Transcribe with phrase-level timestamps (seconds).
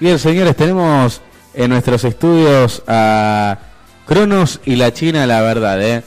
[0.00, 1.20] Bien, señores, tenemos
[1.54, 3.58] en nuestros estudios a
[4.06, 6.02] Cronos y la China, la verdad, ¿eh?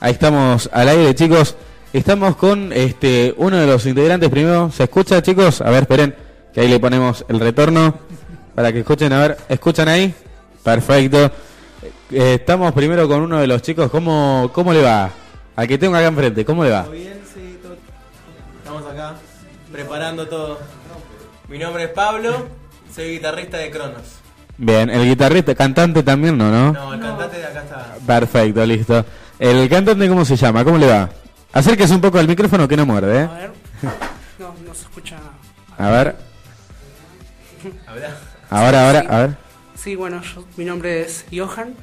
[0.00, 1.56] Ahí estamos al aire, chicos.
[1.92, 4.70] Estamos con este uno de los integrantes primero.
[4.70, 5.60] ¿Se escucha, chicos?
[5.60, 6.14] A ver, esperen,
[6.52, 7.94] que ahí le ponemos el retorno
[8.54, 9.12] para que escuchen.
[9.12, 10.14] A ver, ¿escuchan ahí?
[10.62, 11.30] Perfecto.
[12.10, 13.90] Eh, estamos primero con uno de los chicos.
[13.90, 15.10] ¿Cómo, cómo le va?
[15.56, 16.82] Al que tengo acá enfrente, ¿cómo le va?
[16.84, 17.20] ¿Todo bien?
[17.34, 17.76] Sí, todo-
[18.62, 19.14] Estamos acá
[19.72, 20.58] preparando todo.
[21.48, 22.46] Mi nombre es Pablo,
[22.94, 24.02] soy guitarrista de Cronos.
[24.58, 26.50] Bien, el guitarrista, cantante también, ¿no?
[26.50, 26.72] ¿no?
[26.72, 27.94] No, el cantante de acá está.
[28.06, 29.04] Perfecto, listo.
[29.38, 30.64] ¿El cantante cómo se llama?
[30.64, 31.08] ¿Cómo le va?
[31.52, 33.28] Acérquese un poco al micrófono que no muerde, A ¿eh?
[33.28, 33.50] ver.
[34.38, 35.16] No, no se escucha.
[35.78, 36.16] A ver,
[38.50, 39.36] ahora, ahora, a ver.
[39.74, 41.74] Sí, bueno, yo- mi nombre es Johan.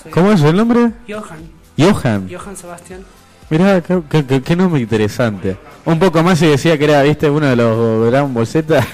[0.00, 0.92] Soy ¿Cómo es el nombre?
[1.08, 1.50] Johan.
[1.78, 2.28] Johan.
[2.30, 3.04] Johan Sebastián.
[3.50, 5.56] Mirá, qué, qué- qué- qué nombre interesante.
[5.84, 8.84] Un poco más y decía que era, viste, uno de los Dragon Ball Z.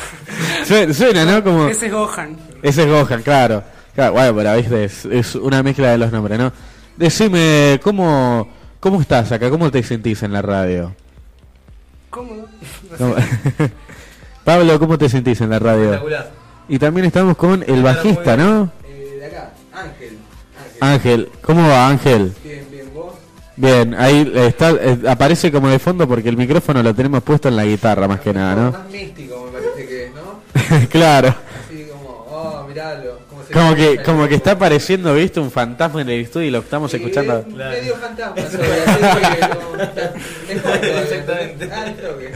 [0.64, 1.44] suena, suena, ¿no?
[1.44, 1.68] Como...
[1.68, 2.36] Ese es Gohan.
[2.62, 3.62] Ese es Gohan, claro.
[3.94, 6.52] Claro, bueno, pero viste, es, es una mezcla de los nombres, ¿no?
[6.96, 8.48] Decime, ¿cómo,
[8.80, 9.50] ¿cómo estás acá?
[9.50, 10.94] ¿Cómo te sentís en la radio?
[12.08, 12.48] Cómodo.
[12.96, 13.14] ¿Cómo-
[14.44, 16.02] Pablo, ¿cómo te sentís en la radio?
[16.68, 18.70] Y también estamos con el bajista, ¿no?
[18.84, 20.18] Eh, de acá, Ángel.
[20.80, 20.80] Ángel.
[20.80, 22.32] Ángel, ¿cómo va Ángel?
[22.42, 22.51] Bien,
[23.56, 27.56] bien, ahí está, eh, aparece como de fondo porque el micrófono lo tenemos puesto en
[27.56, 28.72] la guitarra más que nada, ¿no?
[28.72, 30.88] Más místico me parece que es, ¿no?
[30.88, 31.34] claro,
[31.68, 33.20] Así como, oh, miralo.
[33.28, 36.50] Como, se como que, como que está apareciendo, viste, un fantasma en el estudio y
[36.50, 37.38] lo estamos Sí, escuchando.
[37.40, 39.82] es Medio fantasma, soy, así que no-
[40.48, 41.72] es justo, Exactamente.
[41.72, 42.32] al toque.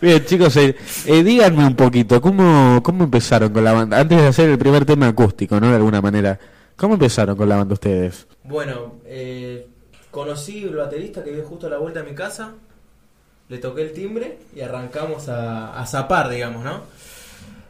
[0.00, 3.98] Bien, chicos, eh, eh, díganme un poquito, ¿cómo, ¿cómo empezaron con la banda?
[4.00, 5.68] Antes de hacer el primer tema acústico, ¿no?
[5.70, 6.38] De alguna manera.
[6.76, 8.26] ¿Cómo empezaron con la banda ustedes?
[8.42, 9.68] Bueno, eh,
[10.10, 12.54] conocí el baterista que vive justo a la vuelta de mi casa.
[13.48, 16.80] Le toqué el timbre y arrancamos a, a zapar, digamos, ¿no?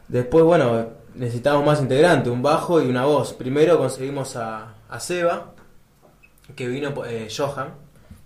[0.08, 3.32] Después, bueno, necesitábamos más integrantes, un bajo y una voz.
[3.34, 5.52] Primero conseguimos a, a Seba,
[6.56, 7.74] que vino, eh, Johan,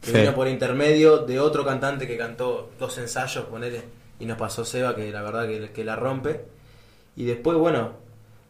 [0.00, 0.19] que Sí.
[0.19, 3.82] vino por intermedio de otro cantante que cantó dos ensayos, ponele,
[4.20, 6.44] y nos pasó Seba, que la verdad que, que la rompe.
[7.16, 7.92] Y después, bueno,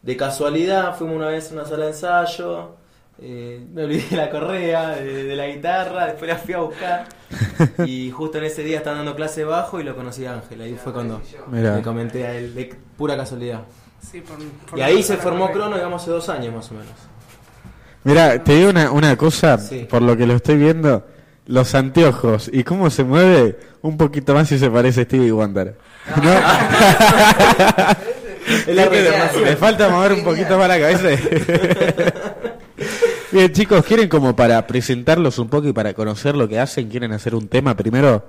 [0.01, 2.75] de casualidad fuimos una vez a una sala de ensayo,
[3.21, 7.05] eh, me olvidé de la correa, de, de la guitarra, después la fui a buscar.
[7.85, 10.77] Y justo en ese día estaban dando clase bajo y lo conocí a Ángel, ahí
[10.81, 11.21] fue cuando
[11.51, 11.75] Mirá.
[11.75, 13.61] le comenté a él, de pura casualidad.
[14.01, 14.37] Sí, por,
[14.69, 16.93] por Y ahí se formó Crono, digamos, hace dos años más o menos.
[18.05, 19.85] Mira, te digo una, una cosa, Sí.
[19.89, 21.05] por lo que lo estoy viendo,
[21.47, 25.75] los anteojos y cómo se mueve, un poquito más si se parece a Stevie Wonder.
[26.15, 27.97] Reencarnación.
[28.67, 31.09] Le falta mover un poquito más la cabeza.
[33.31, 36.89] Bien, chicos, ¿quieren como para presentarlos un poco y para conocer lo que hacen?
[36.89, 38.25] ¿Quieren hacer un tema primero?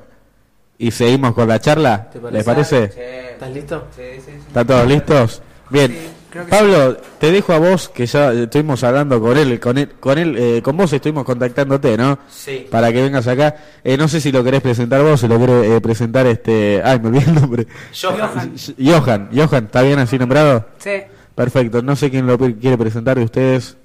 [0.77, 2.11] Y seguimos con la charla.
[2.31, 2.85] ¿Les parece?
[3.33, 3.87] ¿Estás listo?
[3.97, 4.33] Sí, sí, sí.
[4.49, 5.43] ¿Están todos listos?
[5.71, 6.20] Bien.
[6.31, 9.79] Sí, creo que Pablo, te dejo a vos, que ya estuvimos hablando con él, con
[9.79, 12.19] él, con él, eh, con vos estuvimos contactándote, ¿no?
[12.31, 12.67] Sí.
[12.71, 13.57] Para que vengas acá.
[13.83, 16.81] Eh, no sé si lo querés presentar vos, si lo querés eh, presentar este...
[16.85, 17.67] Ay, me olvidé el nombre.
[18.01, 18.55] Johan.
[18.79, 20.67] Johan, Johan, ¿está bien así nombrado?
[20.79, 21.03] Sí.
[21.35, 23.77] Perfecto, no sé quién lo quiere presentar de ustedes.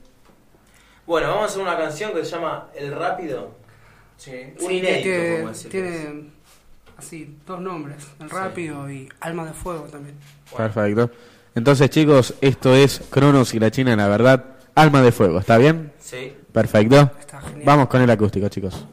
[1.08, 3.52] Bueno, vamos a hacer una canción que se llama El Rápido.
[4.18, 4.32] Sí.
[4.62, 6.30] Un Sí, inédito, que como tiene
[6.98, 10.16] así dos nombres, el rápido y alma de fuego también.
[10.56, 11.12] Perfecto.
[11.56, 14.44] Entonces, chicos, esto es Cronos y la China, la verdad,
[14.76, 15.94] alma de fuego, ¿está bien?
[16.00, 16.34] Sí.
[16.52, 17.12] Perfecto.
[17.18, 17.64] Está genial.
[17.66, 18.86] Vamos con el acústico, chicos.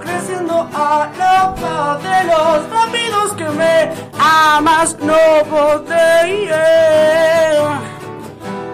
[0.00, 5.16] creciendo a la par de los rápidos que me amas, no
[5.50, 5.98] podré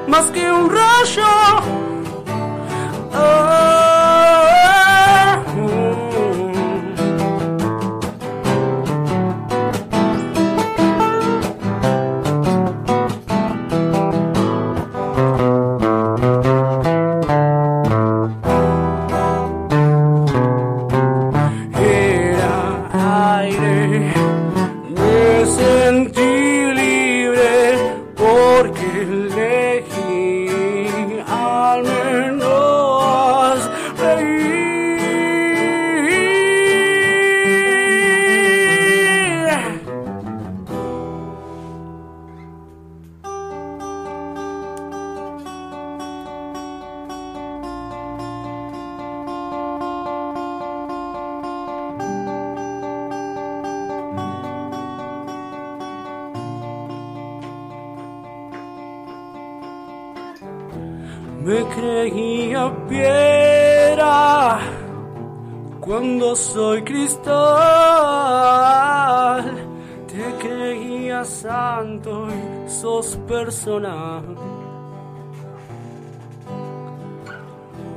[0.07, 1.33] más que un rayo.
[3.13, 3.54] Ah,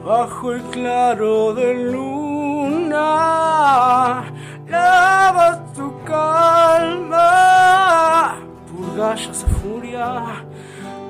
[0.08, 3.04] Bajo el claro de luna,
[4.66, 7.28] lavas tu calma,
[8.72, 10.24] purgas esa furia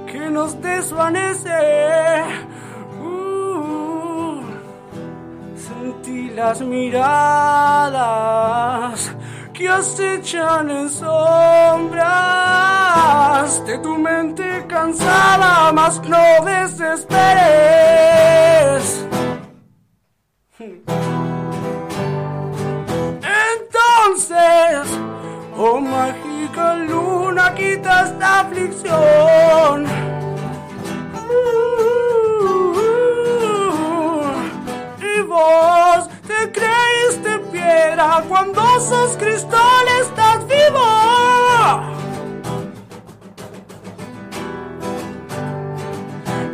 [0.07, 2.23] que nos desvanece.
[2.99, 4.41] Uh,
[5.55, 7.77] sentí las miradas
[9.53, 12.01] que acechan en sombras
[13.63, 17.17] de tu mente cansada, mas no desesperes.
[23.49, 24.87] Entonces,
[25.57, 29.85] oh mágica luna, quita esta aflicción.
[35.01, 41.96] Y vos te creíste piedra cuando sos cristal, estás vivo.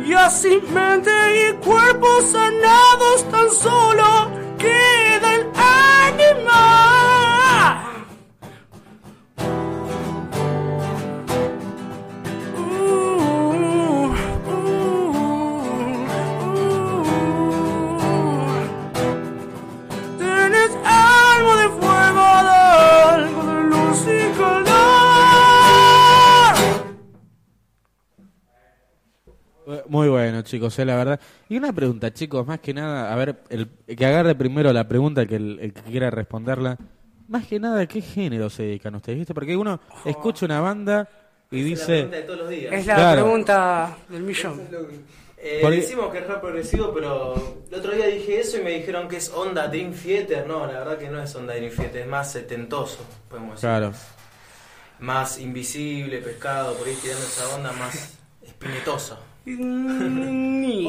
[0.06, 5.03] Y así mente y cuerpo sanados tan solo queda
[29.94, 31.20] Muy bueno, chicos, eh, la verdad.
[31.48, 35.24] Y una pregunta, chicos, más que nada, a ver, el, que agarre primero la pregunta,
[35.24, 36.76] que el, el que quiera responderla.
[37.28, 39.18] Más que nada, ¿qué género se dedican ustedes?
[39.20, 39.34] ¿Viste?
[39.34, 41.08] Porque uno escucha una banda
[41.48, 42.16] y es la pregunta dice...
[42.16, 42.72] de todos los días.
[42.74, 43.22] Es la Claro.
[43.22, 44.62] pregunta del millón.
[45.38, 48.70] Eh, Porque- Decimos que es rap progresivo, pero el otro día dije eso y me
[48.70, 50.44] dijeron que es onda Dream Theater.
[50.48, 52.98] No, la verdad que no es onda Dream Theater, es más setentoso,
[53.28, 53.68] podemos decir.
[53.68, 53.92] Claro.
[54.98, 59.18] Más invisible, pescado, por ahí tirando esa onda más espinetosa.
[59.46, 60.88] Ni-.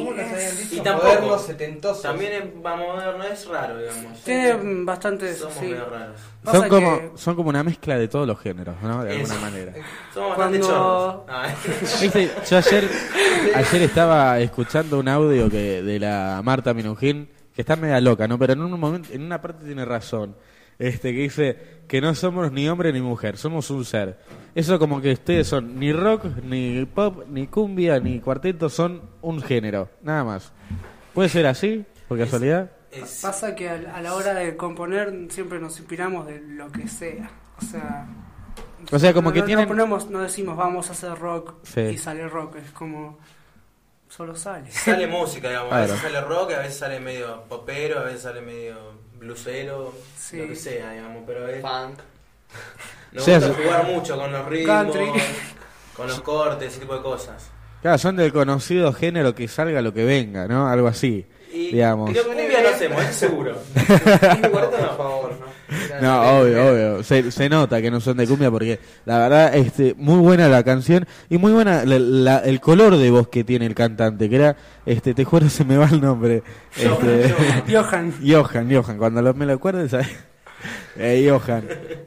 [0.72, 1.38] Y tampoco.
[1.40, 2.02] Setentosos.
[2.04, 4.24] También es más moderno, es raro, digamos.
[4.24, 5.66] Tiene bastante Somos sí.
[5.66, 6.20] medio raros.
[6.50, 9.04] Son como, que- son como una mezcla de todos los géneros, ¿no?
[9.04, 9.42] De alguna Eso.
[9.42, 9.74] manera.
[10.14, 11.22] Somos bastante Cuando- chorros.
[11.28, 11.54] Ah,
[12.50, 12.90] yo ayer,
[13.56, 18.38] ayer estaba escuchando un audio que de la Marta Minujín, que está media loca, ¿no?
[18.40, 20.36] Pero en un momento, en una parte tiene razón.
[20.80, 21.58] Este, que dice
[21.88, 24.18] que no somos ni hombre ni mujer, somos un ser.
[24.56, 29.42] Eso como que ustedes son ni rock, ni pop, ni cumbia, ni cuarteto, son un
[29.42, 30.52] género, nada más.
[31.14, 32.72] ¿Puede ser así, por casualidad?
[32.92, 36.88] es- Pasa que a, a la hora de componer siempre nos inspiramos de lo que
[36.88, 37.30] sea.
[37.62, 38.08] O sea,
[38.92, 39.66] O sea, como no, que no- tienen...
[39.66, 41.82] no ponemos, no decimos vamos a hacer rock Sí.
[41.82, 42.56] y sale rock.
[42.58, 43.18] Es como
[44.10, 44.72] solo sale.
[44.72, 45.72] Sale música, digamos.
[45.74, 48.76] A veces sale rock, a veces sale medio popero, a veces sale medio
[49.26, 50.38] blusero, Sí.
[50.38, 51.24] lo que sea, digamos.
[51.28, 52.00] Pero es, Funk.
[53.12, 53.54] nos gusta sí.
[53.64, 55.12] jugar mucho con los ritmos, Country.
[55.96, 57.50] con los cortes, ese tipo de cosas.
[57.82, 60.68] Claro, son del conocido género que salga lo que venga, ¿no?
[60.68, 62.12] Algo así, Y digamos.
[62.12, 63.56] creo que cumbia no hacemos, eso seguro.
[64.52, 64.98] Por no.
[64.98, 66.02] favor, ¿no?
[66.02, 67.04] No, obvio, obvio.
[67.04, 70.64] Se, se nota que no son de cumbia porque la verdad, este, muy buena la
[70.64, 74.36] canción y muy buena la- la- el color de voz que tiene el cantante, que
[74.36, 76.44] era, este, te juro se me va el nombre.
[76.76, 77.34] Este,
[77.74, 78.14] Johan.
[78.24, 80.08] Johan, Johan, cuando lo- me lo acuerdo, ¿sabes?
[80.98, 81.64] Eh, Johan.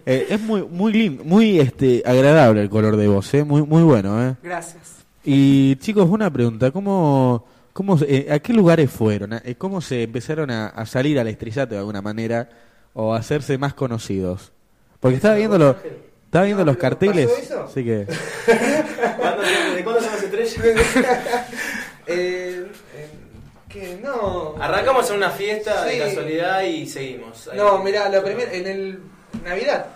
[0.06, 3.82] Eh, es muy, muy lindo, muy, este, agradable el color de voz, eh, muy, muy
[3.82, 4.34] bueno, eh.
[4.42, 5.04] Gracias.
[5.24, 7.44] Y chicos, una pregunta, ¿cómo,
[7.78, 9.34] cómo, se- eh, ¿a qué lugares fueron?
[9.34, 12.48] ¿A- eh, ¿Cómo se empezaron a, a salir al estrellato de alguna manera
[12.92, 14.50] o a hacerse más conocidos?
[14.98, 15.76] Porque estaba viendo, los
[16.24, 17.62] estaba viendo No, los carteles, ¿pasó eso?
[17.70, 18.04] así que...
[19.16, 19.42] ¿Cuándo-
[19.76, 20.56] ¿De cuándo somos estrellas?
[22.10, 22.66] Eh,
[22.96, 23.08] eh,
[23.68, 24.54] que no.
[24.58, 25.98] Arrancamos en una fiesta Sí.
[25.98, 27.46] de casualidad y seguimos.
[27.48, 27.58] Ahí.
[27.58, 28.98] No, mira, lo primero, en el
[29.44, 29.86] Navidad.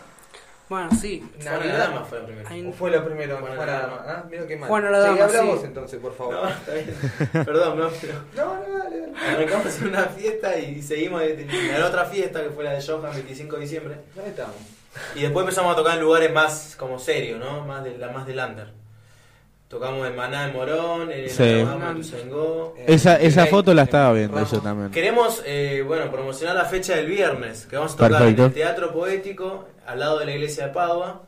[0.72, 1.22] Bueno, sí.
[1.36, 1.78] Juana la Navidad.
[1.88, 2.48] Dama fue la primera.
[2.50, 3.66] Hay- ¿O fue la la Dama.
[3.66, 4.04] Dama.
[4.06, 4.68] Ah, mira qué mal.
[4.70, 5.66] Juana la Dama, Sí, hablamos sí.
[5.66, 6.34] entonces, por favor.
[6.34, 6.96] No, está bien.
[7.44, 9.12] Perdón, no, pero No, no, dale, dale.
[9.36, 13.12] arrancamos en una fiesta y seguimos en la otra fiesta que fue la de Johan,
[13.12, 13.96] 25 de diciembre.
[14.14, 14.56] ¿Dónde estamos?
[15.14, 17.66] Y después empezamos a tocar en lugares más como serios, ¿no?
[17.66, 18.68] Más de la más del under.
[19.72, 21.42] Tocamos en Maná, en Morón, en Sí.
[21.44, 21.96] Alabama.
[22.76, 24.50] Eh, Esa, esa Rey, foto la eh, estaba viendo Ramos.
[24.52, 24.90] yo también.
[24.90, 28.42] Queremos, eh, bueno, promocionar la fecha del viernes, que vamos a tocar Perfecto.
[28.42, 31.22] en el Teatro Poético, al lado de la iglesia de Padua,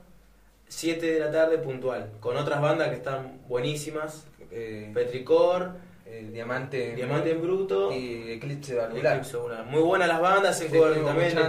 [0.69, 5.71] 7 de la tarde puntual, con otras bandas que están buenísimas, Eh, Petricor,
[6.19, 6.95] eh, Diamante.
[6.97, 9.17] Diamante en Bruto Y Eclipse Valvular.
[9.19, 9.37] Eclipse.
[9.71, 11.29] Muy buenas las bandas, en Sí, cover también.
[11.29, 11.49] Está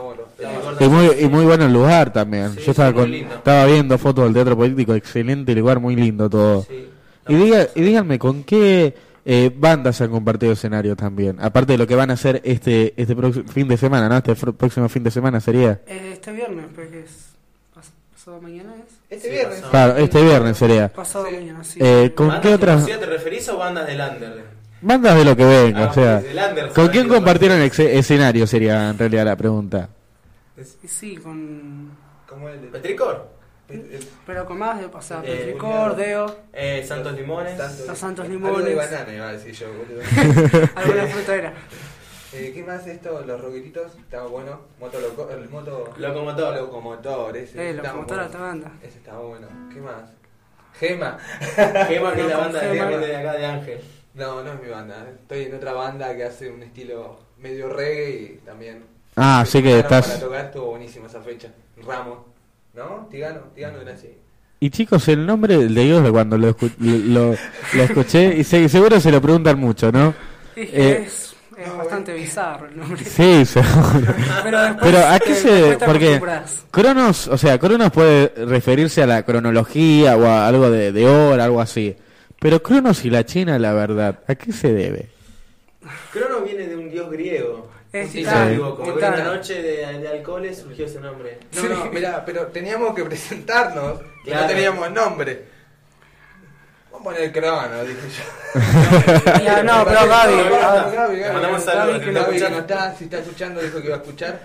[0.00, 0.22] bueno.
[0.38, 0.84] está.
[0.84, 2.52] Y muy, y muy bueno el lugar también.
[2.54, 6.62] Sí, yo estaba, con, estaba viendo fotos del teatro político, excelente lugar, muy lindo todo.
[6.62, 6.88] Sí.
[7.28, 11.38] Y, diga, y díganme, ¿con qué eh, bandas han compartido escenario también?
[11.40, 14.16] Aparte de lo que van a hacer este este próximo fin de semana, ¿no?
[14.18, 15.80] Este próximo fin de semana sería.
[15.86, 17.30] Eh, este viernes, porque es.
[17.74, 18.92] pas- ¿Pasado mañana es?
[19.14, 19.54] Este Sí, viernes.
[19.60, 19.70] pasado.
[19.70, 20.88] Claro, este viernes sería.
[20.92, 21.34] Pasado Sí.
[21.36, 21.78] mañana, sí.
[21.82, 24.44] Eh, ¿Con ¿Bandas qué otras te referís o bandas del under?
[24.80, 25.84] bandas de lo que venga?
[25.84, 29.36] Ah, o sea, del under, ¿con ¿sabes quién compartieron ex- escenario sería en realidad la
[29.36, 29.88] pregunta?
[30.86, 31.90] Sí, con.
[32.28, 33.28] Como el de ¿Petricor?
[33.68, 35.24] el- Pero con más de pasar.
[35.26, 37.56] Eh, Petricor, Deo, Eh, Santos Limones.
[37.56, 38.64] Santos- Los Santos Algo Limones.
[38.66, 40.00] de banana iba a decir yo, boludo.
[40.76, 41.52] alguna fruta era.
[42.34, 43.22] Eh, ¿Qué más esto?
[43.26, 44.60] Los roquetitos, estaba bueno.
[44.80, 46.54] Moto loco, el moto Locomotor.
[46.56, 47.70] locomotor, ese.
[47.70, 48.22] Eh, bueno.
[48.24, 48.72] esta banda.
[48.82, 49.46] Ese estaba bueno.
[49.72, 50.10] ¿Qué más?
[50.74, 51.18] Gema.
[51.88, 52.90] Gema, que es la banda de, Gema.
[52.96, 53.80] de acá de Ángel.
[54.14, 55.06] No, no es mi banda.
[55.22, 58.84] Estoy en otra banda que hace un estilo medio reggae y también.
[59.16, 60.08] Ah, sé que estás.
[60.08, 61.48] Para tocar estuvo buenísima esa fecha.
[61.86, 62.18] Ramos.
[62.74, 63.06] ¿No?
[63.10, 64.12] Tigano, Tigano era así.
[64.58, 67.36] Y chicos, el nombre de Dios de cuando lo, escu- lo, lo-
[67.74, 70.12] lo escuché, y se- seguro se lo preguntan mucho, ¿no?
[70.56, 71.08] Es, Eh,
[71.58, 73.04] es, es bastante bizarro el nombre.
[73.04, 74.14] Sí, seguro.
[74.42, 74.78] Pero después.
[74.82, 76.20] Pero a qué se porque.
[76.70, 81.44] Cronos, o sea, Cronos puede referirse a la cronología o a algo de, de hora,
[81.44, 81.96] algo así.
[82.40, 85.08] Pero Cronos y la China, la verdad, ¿a qué se debe?
[86.12, 87.70] Crono viene de un dios griego.
[87.92, 88.08] Es.
[88.08, 89.14] Porque titán.
[89.14, 91.38] una noche de, de alcoholes surgió ese nombre.
[91.54, 94.42] No, no, mirá, pero teníamos que presentarnos y Claro.
[94.42, 95.53] no teníamos nombre.
[97.04, 99.40] Vamos a poner crono, dije yo.
[99.44, 102.94] Ya, no, pero Gaby, Gaby, Gaby, Gaby, mandamos saludos, que no, Gaby, que no está,
[102.96, 104.40] si está escuchando dijo que iba a escuchar.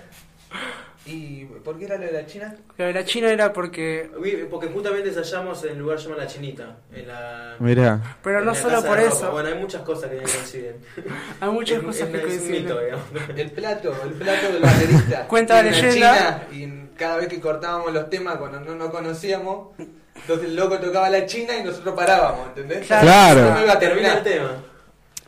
[1.05, 2.55] ¿Y por qué era lo de la China?
[2.77, 4.11] Lo de la China era porque.
[4.19, 6.77] Uy, Porque justamente ensayamos en el lugar llamado La Chinita.
[6.93, 8.17] En la, Mirá.
[8.21, 9.15] Pero en no la solo casa por de ropa.
[9.15, 9.31] eso.
[9.31, 10.75] Bueno, hay muchas cosas que coinciden.
[11.41, 12.61] Hay muchas Es- cosas es- que es un coinciden.
[12.63, 13.05] mito, digamos.
[13.35, 15.23] El plato, el plato del baterista.
[15.27, 16.47] Cuenta la En leyenda.
[16.51, 19.69] China, y cada vez que cortábamos los temas cuando no nos conocíamos,
[20.21, 22.87] entonces el loco tocaba la China y nosotros parábamos, ¿entendés?
[22.87, 23.53] Claro.
[23.53, 24.23] No iba a Termina el terminar.
[24.23, 24.63] tema.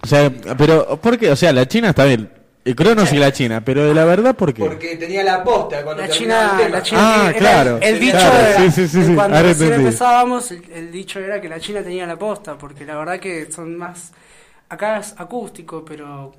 [0.03, 1.31] O sea, pero, ¿por qué?
[1.31, 2.29] O sea, la China está bien.
[2.63, 4.61] El Cronos y la China, pero de la verdad, ¿por qué?
[4.63, 6.77] Porque tenía la posta cuando La China, el tema.
[6.77, 7.79] la China Ah, era- claro.
[7.81, 11.49] el dicho Claro, era, sí, sí, sí, sí, cuando empezábamos, el, el dicho era que
[11.49, 14.11] la China tenía la posta, porque la verdad que son más,
[14.69, 16.33] acá es acústico, pero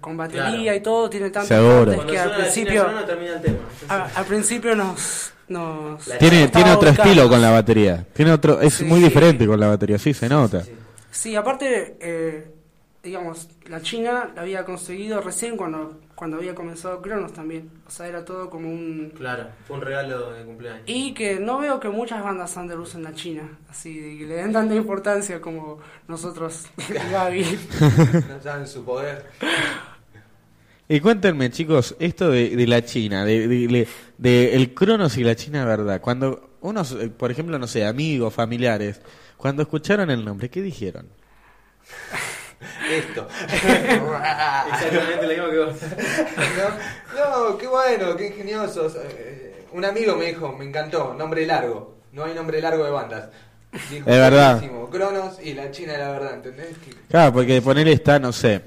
[0.00, 0.74] con batería Claro.
[0.76, 3.58] y todo tiene tantas partes que al principio, el tema.
[3.88, 8.04] A- al principio nos, nos Tiene, tiene otro estilo con la batería.
[8.12, 8.84] Tiene otro, es Sí.
[8.84, 10.62] muy diferente con la batería, sí, se nota.
[10.62, 10.72] sí.
[11.10, 12.50] Sí, aparte, eh,
[13.02, 17.70] digamos, la China la había conseguido recién cuando, cuando había comenzado Cronos también.
[17.86, 19.12] O sea, era todo como un...
[19.16, 20.82] Claro, fue un regalo de cumpleaños.
[20.86, 24.52] Y que no veo que muchas bandas under usen la China, así, que le den
[24.52, 25.78] tanta importancia como
[26.08, 27.58] nosotros, y Gaby.
[28.28, 29.26] No saben su poder.
[30.88, 35.24] Y cuéntenme, chicos, esto de, de la China, de, de- de- de el Cronos y
[35.24, 36.00] la China, ¿verdad?
[36.00, 39.00] Cuando unos, por ejemplo, no sé, amigos, familiares,
[39.36, 41.06] cuando escucharon el nombre, ¿qué dijeron?
[42.90, 43.28] Esto.
[44.72, 45.74] Exactamente lo mismo que vos.
[47.16, 48.96] no, no, qué bueno, qué ingeniosos.
[48.96, 51.96] Eh, un amigo me dijo, me encantó, nombre largo.
[52.12, 53.28] No hay nombre largo de bandas.
[53.90, 54.62] Dijo, Es verdad.
[54.90, 56.76] Cronos y la China de la verdad, ¿entendés?
[56.84, 58.60] Que- Claro, porque de poner está, no sé,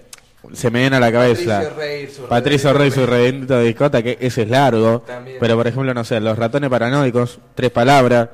[0.54, 1.60] se me viene a la cabeza.
[1.60, 5.02] Patricio Rey, su Patricio Rey, su reventito de discota, que ese es largo.
[5.02, 5.38] También.
[5.40, 8.30] Pero por ejemplo, no sé, los ratones paranoicos, tres palabras,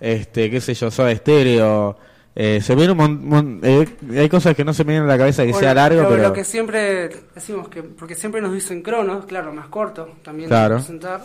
[0.00, 1.96] este, qué sé yo, soy estéreo.
[2.38, 5.12] Eh, se viene un mon- mon- eh, hay cosas que no se me vienen a
[5.14, 6.22] la cabeza que sea largo, lo, pero.
[6.24, 10.74] lo que siempre decimos que, porque siempre nos dicen Cronos, claro, más corto también Claro.
[10.74, 11.22] de presentar.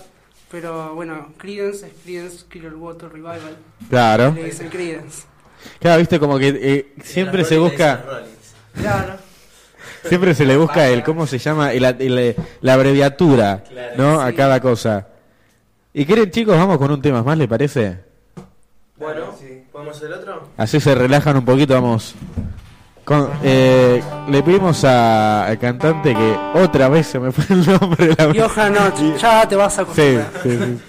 [0.50, 3.58] Pero bueno, Creedence es Creedence Clearwater Revival.
[3.89, 4.32] Claro.
[4.36, 5.24] Le dicen Creedence.
[5.80, 8.03] Claro, viste, como que eh, siempre se busca.
[8.74, 9.13] Claro.
[10.06, 11.74] Siempre se le busca el, ¿cómo se llama?
[11.74, 14.22] El- el- la abreviatura, Claro, ¿no?
[14.22, 15.08] A cada cosa.
[15.94, 18.00] ¿Y quieren, chicos, vamos con un tema más, ¿le parece?
[18.98, 19.50] Bueno, Sí.
[19.71, 20.49] ¿Podemos hacer el otro?
[20.57, 22.15] Así se relajan un poquito, vamos.
[23.03, 28.15] Con- eh, le pedimos a- al cantante que otra vez se me fue el nombre.
[28.17, 28.25] La...
[28.47, 30.31] Johan Noch, ya te vas a Sí, acostumbrar.
[30.43, 30.79] sí, sí.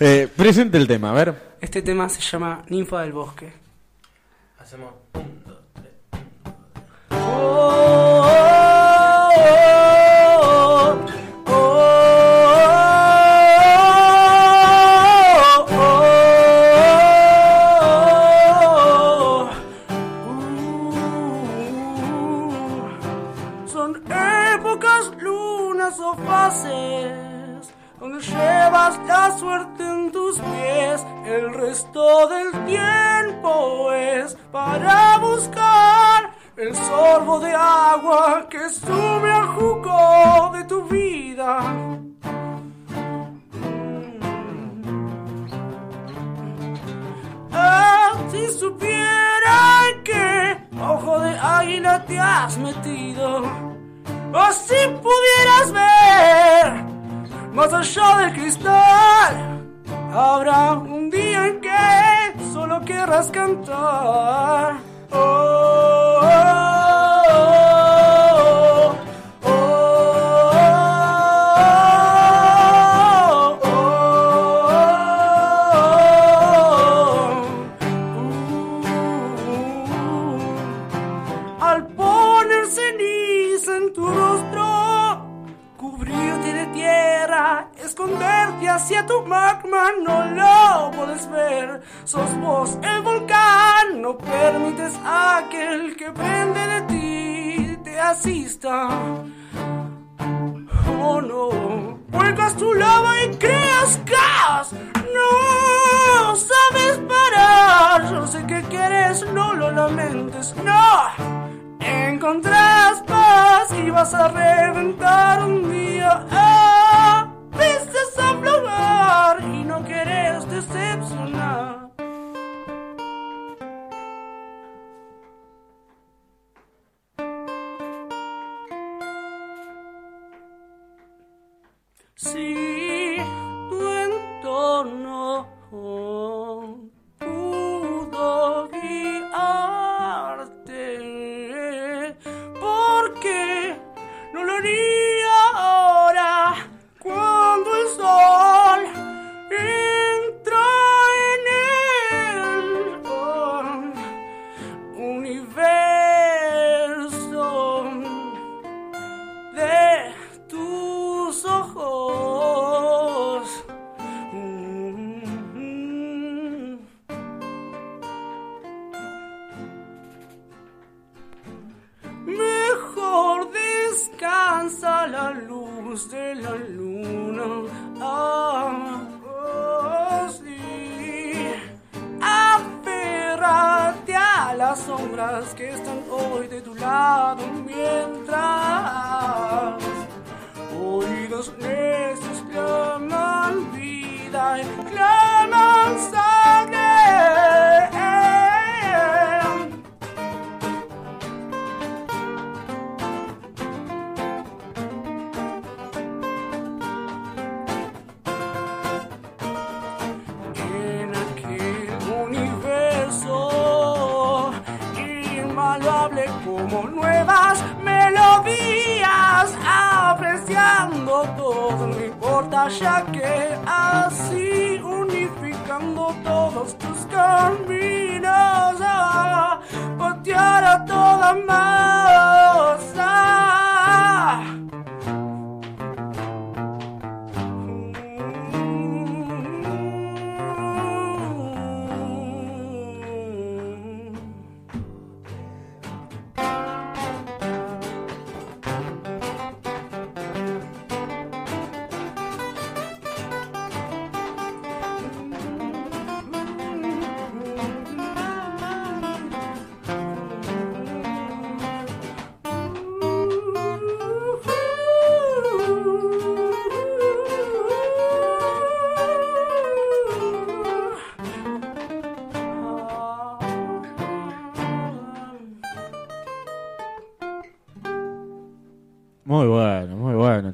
[0.00, 1.34] Eh, presente el tema, a ver.
[1.60, 3.52] Este tema se llama Ninfa del Bosque.
[4.60, 5.92] Hacemos un, dos, tres.
[7.10, 8.57] Son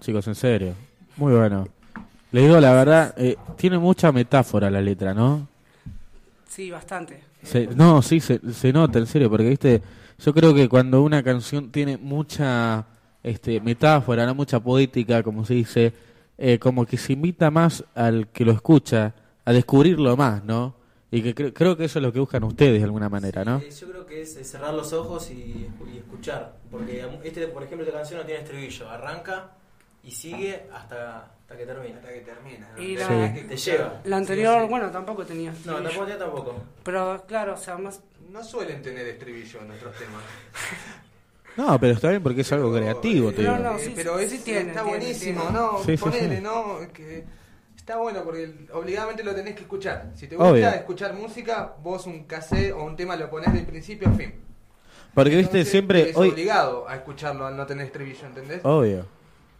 [0.04, 0.74] chicos, en serio.
[1.16, 1.66] Muy bueno.
[2.32, 5.46] Les digo la verdad, eh, tiene mucha metáfora la letra, ¿no?
[6.48, 7.22] Sí, bastante.
[7.42, 9.82] Se- no, sí, se, se nota, en serio, porque, viste,
[10.18, 12.84] yo creo que cuando una canción tiene mucha
[13.22, 15.92] este, metáfora, no mucha poética, como se dice,
[16.38, 19.14] eh, como que se invita más al que lo escucha
[19.44, 20.74] a descubrirlo más, ¿no?
[21.10, 23.58] Y que cre- creo que eso es lo que buscan ustedes de alguna manera, ¿no?
[23.58, 26.56] Eh, Yo creo que es cerrar los ojos y, y escuchar.
[26.70, 28.90] Porque este, por ejemplo, esta canción no tiene estribillo.
[28.90, 29.50] Arranca
[30.04, 31.96] y sigue hasta, hasta que termina.
[31.98, 32.68] Hasta que termina.
[32.76, 32.82] ¿no?
[32.82, 34.00] Y la- que Te lleva.
[34.04, 34.70] La anterior, Sí, sí.
[34.70, 35.50] bueno, tampoco tenía.
[35.50, 35.82] No, estribillo.
[35.88, 36.62] tampoco, ya tampoco.
[36.84, 38.00] Pero claro, o sea, más.
[38.30, 40.22] No suelen tener estribillo en nuestros temas.
[41.56, 43.56] No, pero está bien porque es algo creativo, te digo.
[43.58, 45.56] no, Eh, sí, pero sí, es- sí tiene, está tiene, buenísimo, tiene.
[45.56, 45.76] ¿no?
[46.00, 46.42] Ponele, sí.
[46.42, 46.78] ¿no?
[46.92, 47.24] Que
[47.76, 50.10] está bueno porque obligadamente lo tenés que escuchar.
[50.16, 50.50] Si te Obvio.
[50.50, 54.34] gusta escuchar música, vos un cassette o un tema lo ponés de principio a fin.
[55.14, 56.10] Porque, viste, siempre...
[56.10, 58.60] Es hoy obligado a escucharlo al no tener estribillo, ¿entendés?
[58.64, 59.06] Obvio.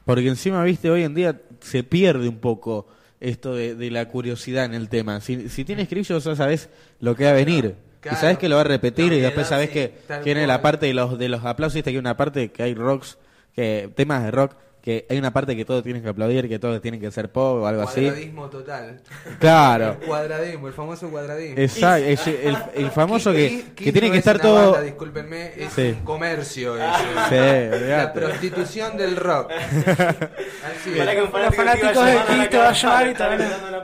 [0.05, 2.87] Porque encima, viste, hoy en día se pierde un poco
[3.21, 5.21] esto de, de la curiosidad en el tema.
[5.21, 6.69] Si, si tiene escribillo, ya sabes
[7.01, 7.77] lo que va a venir.
[8.01, 8.19] Claro.
[8.19, 10.85] y sabes que lo va a repetir y después sabes sí, que tiene la parte
[10.85, 13.17] de los de los aplausos, viste que hay una parte que hay rocks,
[13.55, 16.79] que temas de rock, que hay una parte que todos tienen que aplaudir, que todos
[16.83, 18.03] tienen que ser pop o algo así.
[18.03, 19.01] Cuadradismo total.
[19.41, 19.97] Claro.
[19.99, 21.59] El cuadradismo, el famoso cuadradismo.
[21.59, 24.73] Exacto, es el, el famoso que, que tiene no que es estar todo...
[24.73, 25.95] banda, discúlpenme, es Sí.
[25.99, 26.77] un comercio.
[26.77, 26.85] eso.
[27.31, 29.53] Sí, La prostitución del rock.
[29.53, 30.99] Así es.
[30.99, 31.57] Para que un Los fanático
[31.95, 33.15] fanáticos te de te va a llamar y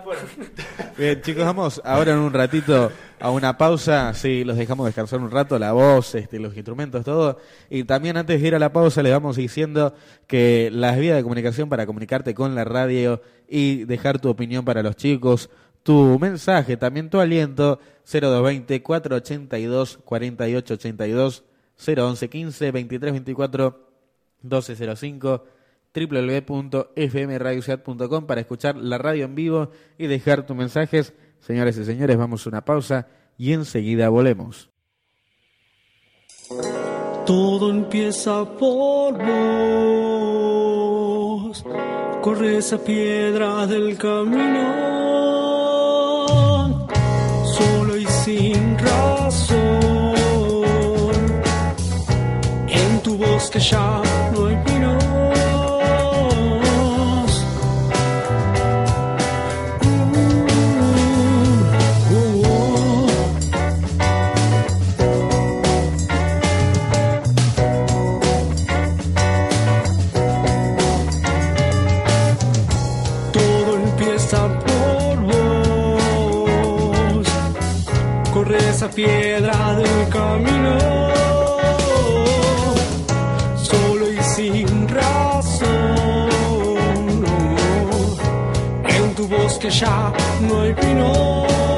[0.05, 0.25] puerta.
[0.99, 4.12] Bien, chicos, vamos ahora en un ratito a una pausa.
[4.14, 7.38] Sí, los dejamos descansar un rato, la voz, este, los instrumentos, todo.
[7.68, 9.94] Y también antes de ir a la pausa, les vamos diciendo
[10.26, 14.83] que las vías de comunicación para comunicarte con la radio y dejar tu opinión para
[14.83, 15.50] los chicos,
[15.83, 21.44] tu mensaje, también tu aliento, 0220 482 4882
[21.87, 23.90] 011 15 23 24
[24.42, 25.44] 1205
[25.92, 31.12] www.fmradiociudad.com para escuchar la radio en vivo y dejar tus mensajes.
[31.40, 33.07] Señores y señores, vamos a una pausa
[33.38, 34.70] y enseguida volvemos.
[37.26, 39.31] Todo empieza por vos.
[42.22, 44.88] Corre esa piedra del camino.
[47.44, 49.59] Solo y sin razón.
[52.68, 54.03] En tu bosque ya
[78.81, 80.79] esa piedra del camino.
[83.55, 85.69] Solo y sin razón.
[88.85, 90.11] En tu bosque ya
[90.49, 91.69] no hay pinos.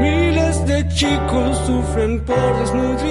[0.00, 3.07] Miles de chicos sufren por desnutrición.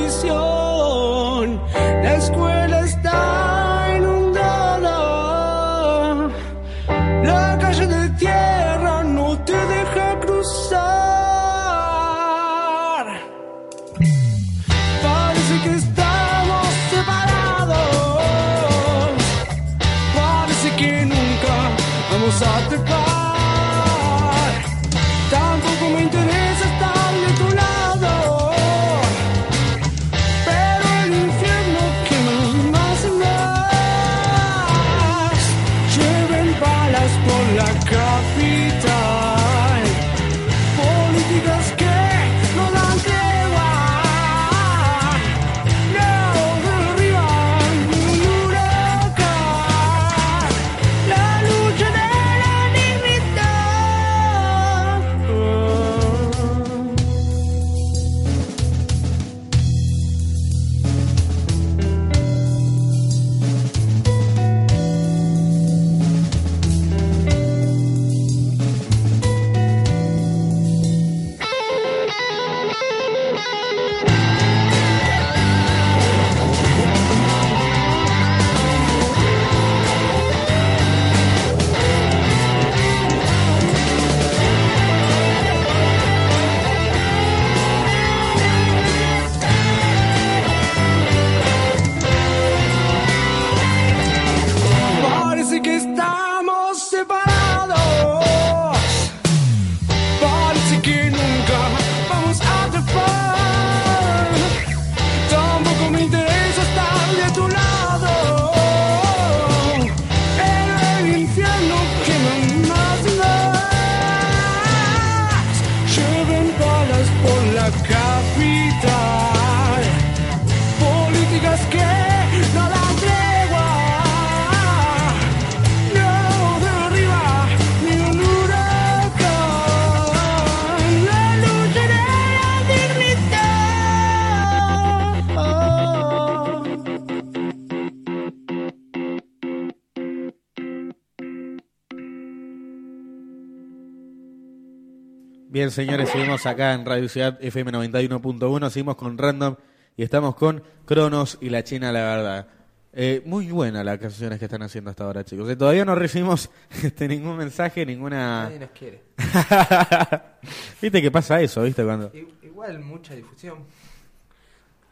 [145.67, 149.58] Bien, señores, seguimos acá en Radio Ciudad FM 91.1, seguimos con Random
[149.97, 152.47] y estamos con Cronos y la China, la verdad.
[152.93, 155.49] Eh, muy buenas las canciones que están haciendo hasta ahora, chicos.
[155.49, 156.49] Eh, todavía no recibimos
[156.84, 158.43] este, ningún mensaje, ninguna...
[158.43, 159.03] Nadie nos quiere.
[160.82, 161.84] ¿Viste que pasa eso, viste?
[161.84, 162.12] Cuando...
[162.13, 163.65] I- Igual mucha difusión.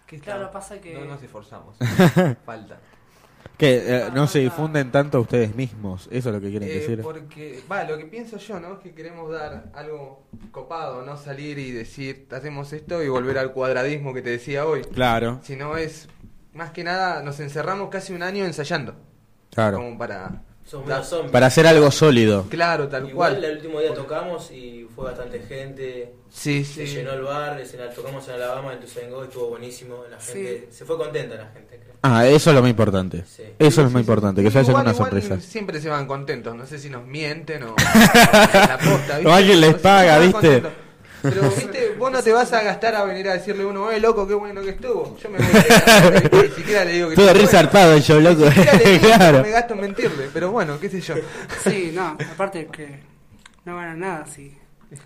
[0.05, 0.51] ¿Qué Claro, está?
[0.51, 1.77] pasa que- No nos esforzamos.
[2.45, 2.79] Falta.
[3.57, 7.01] Que eh, no se difunden tanto ustedes mismos, eso es lo que quieren Eh, decir.
[7.01, 8.73] porque, va, lo que pienso yo, ¿no?
[8.73, 13.53] Es que queremos dar algo copado, no salir y decir, hacemos esto y volver al
[13.53, 14.81] cuadradismo que te decía hoy.
[14.81, 16.09] Claro, Sino es,
[16.53, 18.95] más que nada, nos encerramos casi un año ensayando.
[19.53, 19.77] claro.
[19.77, 20.41] Como para...
[21.31, 22.47] Para hacer algo sólido.
[22.49, 23.43] Claro, tal Igual cual.
[23.45, 26.13] el último día tocamos y fue bastante gente.
[26.29, 26.95] Sí, Se sí.
[26.95, 30.03] llenó el bar, se la tocamos en Alabama, en Tusango, estuvo buenísimo.
[30.09, 31.95] La gente se fue contenta la gente, creo.
[32.01, 33.23] Ah, eso es lo más importante.
[33.25, 33.43] Sí.
[33.59, 35.43] Eso es lo más importante, que se hayan igual sorpresas.
[35.43, 37.75] Siempre se van contentos, no sé si nos mienten o
[38.53, 39.27] la posta, ¿viste?
[39.27, 40.33] O alguien les paga, ¿viste?
[40.33, 40.71] contentos.
[41.21, 43.99] Pero, viste, vos no te vas a gastar a venir a decirle a uno, eh,
[43.99, 45.17] loco, qué bueno que estuvo.
[45.17, 48.45] Yo me voy a ni siquiera le digo que Todo re zarpado show, loco.
[48.45, 49.37] Ni siquiera le digo, claro.
[49.39, 51.15] no me gasto en mentirle, pero bueno, qué sé yo.
[51.63, 52.99] Sí, no, aparte que
[53.65, 54.55] no gana nada, sí.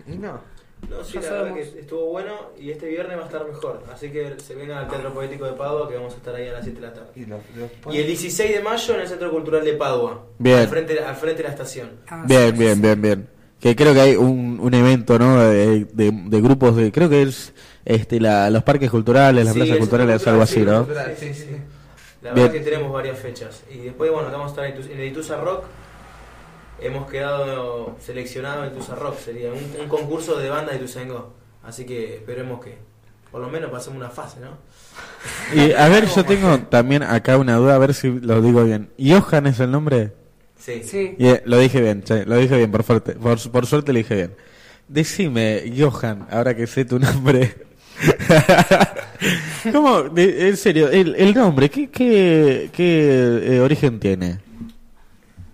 [0.06, 0.40] Y no.
[0.88, 3.84] No, sí, Ya la verdad que estuvo bueno y este viernes va a estar mejor.
[3.92, 6.52] Así que se vengan al Teatro Poético de Padua que vamos a estar ahí a
[6.54, 7.08] las 7 de la tarde.
[7.16, 7.36] Y, lo-
[7.84, 10.24] lo- Y el 16 de mayo en el Centro Cultural de Padua.
[10.38, 10.60] Bien.
[10.60, 11.90] Al frente, al frente de la estación.
[12.08, 13.28] Ah, Bien, bien, bien, bien.
[13.60, 15.38] Que creo que hay un, un evento, ¿no?
[15.40, 17.52] De, de- de grupos de, creo que es
[17.84, 20.86] este la, los parques culturales, las Sí, plazas culturales, Centro algo así, Cultural, ¿no?
[20.86, 21.48] Cultural, Sí, sí, sí, sí.
[21.50, 21.56] sí.
[22.22, 22.46] La Bien.
[22.46, 23.64] verdad que tenemos varias fechas.
[23.70, 25.64] Y después, bueno, vamos a estar en, el Ituza Rock.
[26.82, 29.18] Hemos quedado seleccionados en Ituza Rock.
[29.18, 31.34] Sería un, un concurso de banda de Ituzaingó.
[31.62, 32.78] Así que esperemos que
[33.30, 34.58] por lo menos pasemos una fase, ¿no?
[35.54, 38.90] Y a ver, yo tengo también acá una duda, a ver si lo digo bien.
[38.98, 40.12] ¿Johan es el nombre?
[40.58, 40.82] Sí.
[40.84, 43.98] Sí, eh, lo dije bien, che, lo dije bien, por, fuerte, por, por suerte lo
[43.98, 44.34] dije bien.
[44.88, 47.54] Decime, Johan, ahora que sé tu nombre.
[49.72, 50.02] ¿Cómo?
[50.04, 54.38] De- en serio, el, el nombre, ¿qué, qué, qué eh, origen tiene?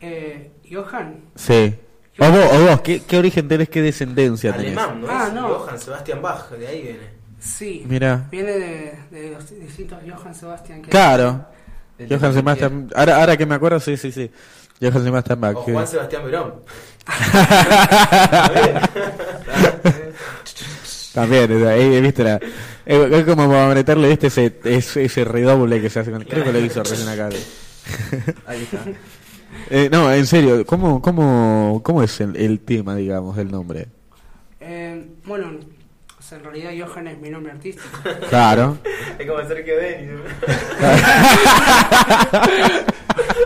[0.00, 1.20] eh, Johan.
[1.34, 1.74] Sí.
[2.18, 4.76] O vos, o vos ¿qué, qué origen tenés, qué descendencia tenés?
[4.76, 5.06] Alemán, ¿no?
[5.10, 5.34] Ah, es?
[5.34, 5.48] no.
[5.48, 7.16] Johann Sebastian Bach, de ahí viene.
[7.38, 7.84] Sí.
[7.86, 8.26] Mira.
[8.30, 11.44] Viene de, de los distintos Johann Sebastian que Claro.
[11.98, 12.90] El Johan de- Sebastian.
[12.94, 14.30] Ahora, ahora que me acuerdo, sí, sí, sí.
[14.80, 15.56] Johan Sebastian Bach.
[15.56, 16.54] O que- Juan Sebastián Verón.
[21.12, 22.38] También, o sea, ahí, viste la.
[22.84, 26.22] Es como para meterle, viste, ese, ese, ese redoble que se hace con.
[26.24, 27.30] Creo que lo hizo recién acá.
[28.46, 28.78] Ahí está.
[29.70, 33.88] Eh, no, en serio, ¿cómo, cómo, cómo es el, el tema, digamos, del nombre?
[34.60, 35.50] Eh, bueno,
[36.18, 37.86] o sea, en realidad Johan es mi nombre artístico.
[38.28, 38.78] Claro.
[39.18, 40.10] Es como Sergio Denis.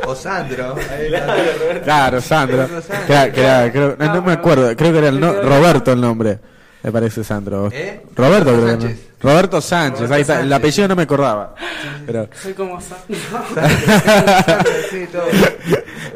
[0.06, 0.74] O Sandro.
[0.74, 1.85] Claro, Roberto.
[1.85, 2.66] Claro, Sandro.
[3.06, 6.38] Que era- creo- no, no me acuerdo, creo que era el no- Roberto el nombre.
[6.83, 7.68] Me parece Sandro.
[7.70, 8.00] ¿Eh?
[8.16, 8.98] Roberto, creo que Sánchez.
[9.22, 9.30] no.
[9.30, 10.35] Roberto Sánchez, Roberto ahí está.
[10.35, 10.59] El Sánchez.
[10.59, 11.54] apellido no me acordaba.
[12.06, 12.96] Pero, Soy como Sa-
[13.54, 15.24] Sandro, sí, todo.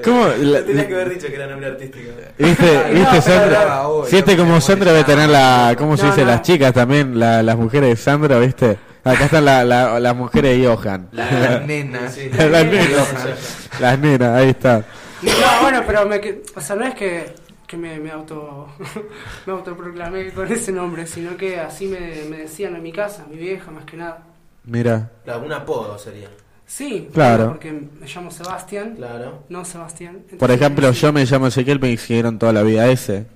[0.02, 0.26] ¿Cómo?
[0.38, 2.10] la- Tenía que haber dicho que era nombre artístico.
[2.38, 3.88] ¿Viste, viste no, Sandra?
[3.88, 6.22] hoy, Si este como Sandra debe tener la, ¿cómo se dice?
[6.22, 6.28] no.
[6.28, 8.78] Las chicas también, la- las mujeres de Sandra, ¿viste?
[9.04, 11.08] Acá están la- la- las mujeres de Johan.
[11.12, 12.14] Las nenas.
[12.14, 12.28] Sí.
[12.32, 13.68] Las nenas.
[13.80, 14.82] Las nenas, ahí está.
[15.22, 15.30] No,
[15.62, 16.20] bueno, pero me,
[16.56, 17.34] o sea, no es que,
[17.66, 18.68] que me, me auto
[19.46, 23.36] me autoproclamé con ese nombre, sino que así me, me decían en mi casa, mi
[23.36, 24.22] vieja más que nada.
[24.64, 25.10] Mira.
[25.44, 26.28] Un apodo sería.
[26.66, 27.48] Sí, Claro.
[27.48, 29.44] porque me llamo Sebastián, Claro.
[29.48, 30.14] no Sebastián.
[30.16, 33.26] Entonces Por ejemplo, yo me llamo Ezequiel, me siguieron toda la vida ese.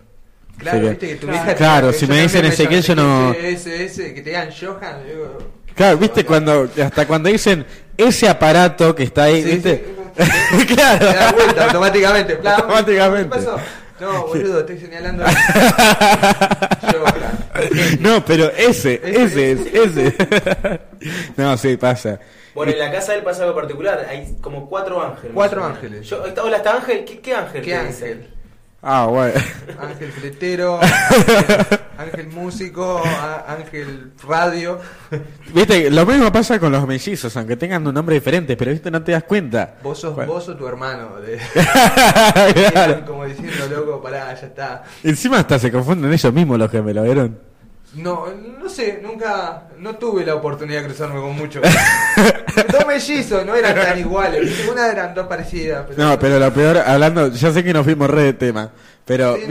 [0.57, 1.45] Claro, viste que tu Claro.
[1.45, 1.55] hija.
[1.55, 5.05] Claro, yo si me dicen Ezequiel, yo no- Ese, ese, que te digan Johan.
[5.07, 5.39] Digo,
[5.75, 7.65] Claro, viste cuando, hasta cuando dicen
[7.97, 9.85] ese aparato que está ahí, Sí, viste.
[9.87, 9.95] sí.
[10.67, 11.37] Te da claro.
[11.37, 12.37] vuelta automáticamente.
[12.37, 12.55] plan.
[12.61, 13.39] Automáticamente.
[13.39, 13.57] ¿Qué pasó?
[14.01, 15.25] No, boludo, estoy señalando.
[16.83, 17.99] Johan.
[18.01, 19.61] No, pero ese, Ese, ese es,
[19.97, 20.81] ese.
[21.37, 22.19] No, sí, pasa.
[22.59, 24.07] Bueno, en la casa de él pasa algo particular.
[24.11, 25.31] Hay como cuatro ángeles.
[25.33, 26.07] Cuatro ángeles.
[26.09, 27.05] Yo, está- hola, ¿está Ángel?
[27.05, 27.63] ¿Qué, qué ángel?
[27.63, 28.05] ¿Qué dice?
[28.05, 28.29] ángel?
[28.81, 29.35] Ah, bueno.
[29.81, 31.67] Ángel fletero, ángel,
[31.99, 34.79] ángel músico, á- ángel radio.
[35.53, 39.03] Viste, lo mismo pasa con los mellizos, aunque tengan un nombre diferente, pero viste, no
[39.03, 39.75] te das cuenta.
[39.83, 40.33] Vos sos Bueno.
[40.33, 41.17] vos o tu hermano.
[41.21, 41.39] de-
[42.73, 43.05] Claro.
[43.05, 44.85] Como diciendo, loco, pará, ya está.
[45.03, 47.39] Encima hasta se confunden ellos mismos los gemelos, ¿vieron?
[47.95, 48.27] No,
[48.61, 51.63] no sé, nunca, no tuve la oportunidad de cruzarme con muchos.
[52.73, 54.67] dos mellizos, no eran tan iguales.
[54.71, 55.87] Una eran dos parecidas.
[55.89, 58.71] Pero No, pero lo peor, hablando, yo sé que nos fuimos re de tema,
[59.07, 59.47] pero Sí,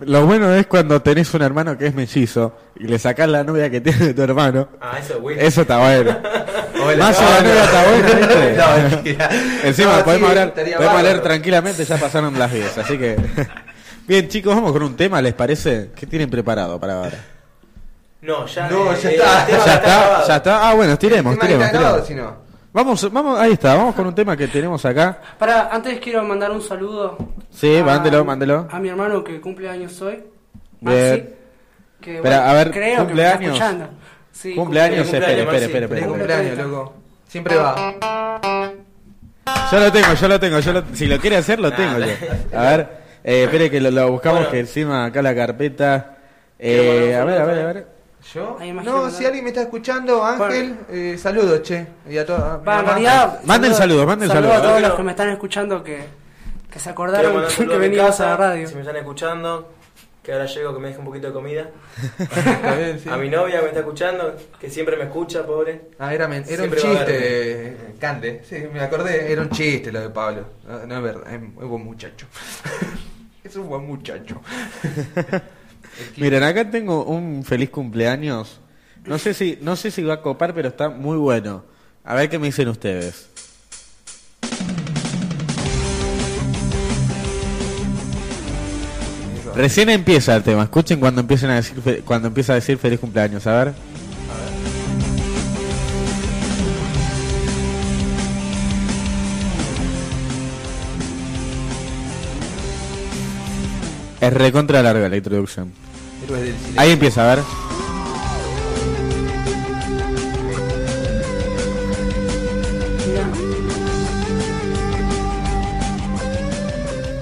[0.00, 3.70] lo bueno es cuando tenés un hermano que es mellizo y le sacás la novia
[3.70, 4.68] que tiene tu hermano.
[4.80, 5.40] Ah, eso es bueno.
[5.40, 6.18] Eso está bueno.
[6.84, 6.96] Hola.
[7.04, 7.48] Más No, o la no.
[7.48, 8.56] novia está buena, ¿viste?
[8.56, 9.30] No, mentira.
[9.62, 13.16] Encima No, podemos sí, hablar, podemos leer tranquilamente, ya pasaron las 10, así que
[14.08, 15.90] Bien, chicos, vamos con un tema, ¿les parece?
[15.94, 17.18] ¿Qué tienen preparado para ahora?
[18.22, 19.48] No, ya, No, eh, ya eh, está.
[19.48, 20.68] Ya está, ya está.
[20.70, 22.06] Ah, bueno, tiremos, tiremos, tiremos.
[22.06, 22.36] si no.
[22.72, 25.18] Vamos, vamos, ahí está, vamos con un tema que tenemos acá.
[25.38, 27.18] Para, antes quiero mandar un saludo.
[27.50, 28.66] Sí, a- mándelo, mándelo.
[28.70, 30.22] A mi hermano que cumple años hoy.
[30.80, 31.10] Bien.
[31.10, 31.24] Maxi,
[32.00, 33.40] que, Espera, a ver, creo que me cumpleaños.
[33.42, 33.88] está escuchando.
[34.32, 36.06] Sí, Cumpleaños, Cumpleaños, espere, espere, espere, espere.
[36.06, 36.94] cumpleaños, loco.
[37.28, 38.72] Siempre va.
[39.70, 42.06] Yo lo tengo, yo lo tengo, yo lo- si lo quiere hacer lo tengo Nah,
[42.06, 42.12] yo.
[42.58, 42.88] A ver,
[43.24, 44.50] eh, espere que lo, lo buscamos Bueno.
[44.52, 46.16] que encima acá la carpeta.
[46.58, 47.86] Eh, a ver, a ver, a ver.
[48.34, 48.56] ¿Yo?
[48.84, 51.86] No, si alguien me está escuchando, Ángel, eh, saludos, che.
[52.08, 52.62] Y a todos.
[52.64, 54.56] Manden saludos, manden saludos saludos.
[54.56, 56.04] a todos los que me están escuchando que,
[56.70, 58.68] que se acordaron que saludo a mi veníamos casa, a la radio.
[58.68, 59.72] Si me están escuchando,
[60.22, 61.66] que ahora llego que me deje un poquito de comida.
[63.02, 63.08] Sí.
[63.10, 65.90] A mi novia que me está escuchando, que siempre me escucha, pobre.
[65.98, 68.42] Ah, era, men- era un Siempre chiste, eh, Cande.
[68.48, 70.44] Sí, me acordé, era un chiste lo de Pablo.
[70.66, 72.26] No, no es verdad, es un buen muchacho.
[73.44, 74.40] es un buen muchacho.
[76.16, 78.60] Miren, acá tengo un feliz cumpleaños.
[79.04, 81.64] No sé si, no sé si va a copar, pero está muy bueno.
[82.04, 83.28] A ver qué me dicen ustedes.
[89.54, 90.62] Recién empieza el tema.
[90.62, 93.46] Escuchen cuando empiecen a decir cuando empieza a decir feliz cumpleaños.
[93.46, 93.91] A ver.
[104.22, 105.72] Es recontra larga la introducción.
[106.76, 107.44] Ahí empieza, a ver.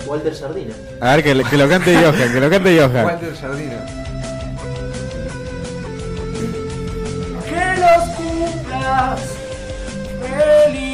[0.06, 0.74] Walter Sardina.
[1.00, 3.06] A ver, que, que lo cante Johan, que lo cante Johan.
[3.06, 3.76] Walter Jardino.
[7.48, 9.20] Que los cumplas
[10.20, 10.89] feliz.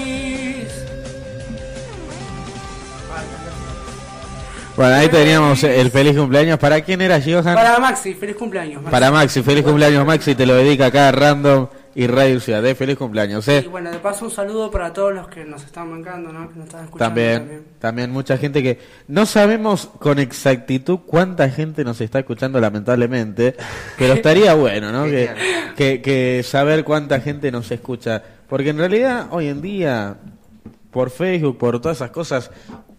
[4.76, 6.58] Bueno, ahí teníamos el feliz cumpleaños.
[6.58, 7.54] ¿Para quién era Johan?
[7.54, 8.82] Para Maxi, feliz cumpleaños.
[8.82, 8.90] Maxi.
[8.90, 12.64] Para Maxi, feliz cumpleaños Maxi, te lo dedica acá Random y Radio Ciudad.
[12.66, 12.74] ¿eh?
[12.74, 13.68] Feliz cumpleaños, Y ¿eh?
[13.70, 16.50] bueno, de paso un saludo para todos los que nos están bancando, ¿no?
[16.50, 21.82] Que nos están escuchando También, también mucha gente que no sabemos con exactitud cuánta gente
[21.82, 23.56] nos está escuchando lamentablemente,
[23.96, 25.04] pero estaría bueno, ¿no?
[25.04, 30.18] Que, que saber cuánta gente nos escucha, porque en realidad hoy en día
[30.90, 32.50] por Facebook, por todas esas cosas,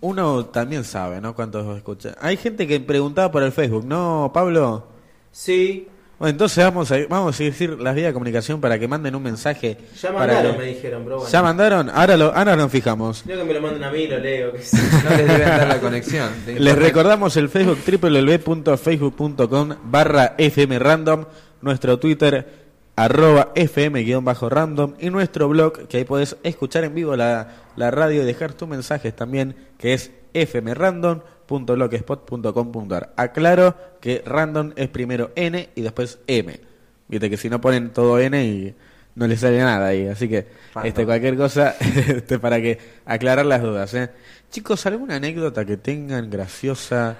[0.01, 1.33] uno también sabe, ¿no?
[1.35, 2.15] Cuántos escucha.
[2.21, 4.87] Hay gente que preguntaba por el Facebook, ¿no, Pablo?
[5.31, 5.87] Sí,
[6.19, 9.21] Bueno, entonces vamos a, vamos a decir las vías de comunicación para que manden un
[9.23, 9.77] mensaje.
[10.01, 11.17] ya para mandaron, que- me dijeron, bro.
[11.17, 11.31] Bueno.
[11.31, 11.89] ¿Ya mandaron?
[11.91, 13.21] Ahora, lo, ahora nos fijamos.
[13.23, 14.51] Creo que me lo manden a mí, lo leo.
[14.53, 14.77] Que sí.
[15.03, 16.29] No les deben dar la conexión.
[16.45, 21.25] de Les recordamos el Facebook www.facebook.com barra FM Random,
[21.61, 27.91] nuestro Twitter arroba FM-random y nuestro blog que ahí podés escuchar en vivo la, la
[27.91, 35.69] radio y dejar tus mensajes también que es fmrandom.blogspot.com.ar Aclaro que random es primero N
[35.75, 36.59] y después M.
[37.07, 38.75] Viste que si no ponen todo N y
[39.15, 40.87] no les sale nada ahí, así que Random.
[40.89, 43.93] este cualquier cosa este, para que aclarar las dudas.
[43.93, 44.09] ¿eh?
[44.51, 47.15] Chicos, ¿alguna anécdota que tengan graciosa?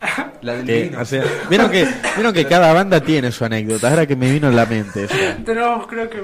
[0.42, 1.00] La del Que, vino.
[1.00, 1.86] o sea, vieron que
[2.16, 5.04] vieron que cada banda tiene su anécdota, ahora que me vino en la mente.
[5.04, 5.14] eso.
[5.44, 6.22] Tenemos, creo que.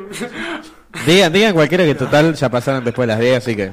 [1.06, 3.72] Digan, digan cualquiera que total ya pasaron después de las 10, así que.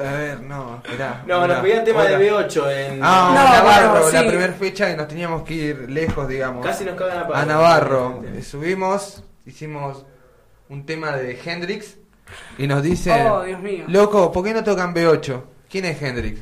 [0.00, 1.22] A ver, no, esperá.
[1.26, 2.18] No, nos pedían tema Hola.
[2.18, 3.00] de B8 en.
[3.02, 4.28] Ah, No, Navarro, bueno, la sí.
[4.28, 6.64] primera fecha y nos teníamos que ir lejos, digamos.
[6.66, 7.36] Casi nos cagan a palo.
[7.36, 8.24] a Navarro.
[8.34, 10.04] Eh, Subimos, hicimos
[10.68, 11.96] un tema de Hendrix
[12.58, 13.84] y nos dicen, Oh, Dios mío.
[13.86, 15.42] loco, ¿por qué no tocan B8?
[15.70, 16.40] ¿Quién es Hendrix?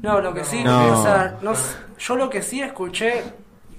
[0.00, 1.00] No, lo que sí, No.
[1.00, 3.22] o sea, no s- yo lo que sí escuché.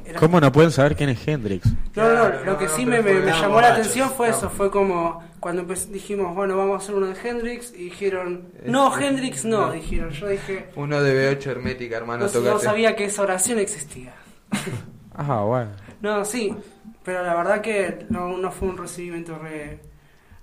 [0.08, 1.67] Era- ¿Cómo no pueden saber quién es Hendrix?
[1.96, 5.63] No, no, lo que no, sí me, llamó la atención fue eso, fue como cuando
[5.89, 10.10] dijimos, bueno, vamos a hacer uno de Hendrix y dijeron, no, Hendrix no, dijeron.
[10.12, 14.13] Yo dije, Uno de B8 hermética, hermano, no, no sabía que esa oración existía.
[15.20, 15.72] Ah, bueno.
[16.02, 16.56] No, sí,
[17.03, 19.80] pero la verdad que no, no fue un recibimiento re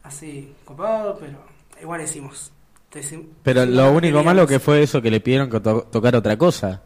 [0.02, 1.38] así copado, pero
[1.80, 2.50] igual hicimos.
[3.42, 6.82] Pero lo único malo que fue eso que le pidieron que to- tocar otra cosa.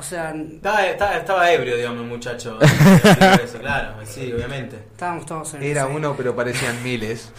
[0.00, 2.58] O sea, Estaba, estaba, estaba ebrio, digamos, el muchacho.
[3.44, 4.76] Eso, claro, sí, obviamente.
[4.92, 7.30] estábamos todos en Era uno, pero parecían miles.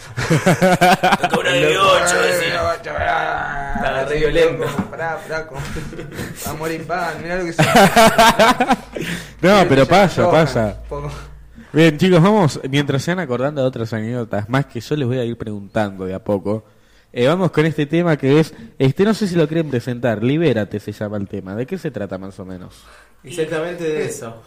[1.20, 2.74] Tocó una de B8, decía.
[2.76, 4.64] Estaba re violento.
[4.92, 5.56] Pará, flaco.
[6.46, 7.64] Amor y pan, mirá lo que se...
[9.40, 10.76] No, pero pasa, pasa.
[11.72, 15.18] Bien, chicos, vamos, mientras se van acordando de otras anécdotas más que yo les voy
[15.18, 16.62] a ir preguntando de a poco.
[17.12, 20.80] Eh, vamos con este tema que es, este no sé si lo quieren presentar, Libérate
[20.80, 21.54] se llama el tema.
[21.54, 22.84] ¿De qué se trata más o menos?
[23.22, 24.42] Exactamente de eso.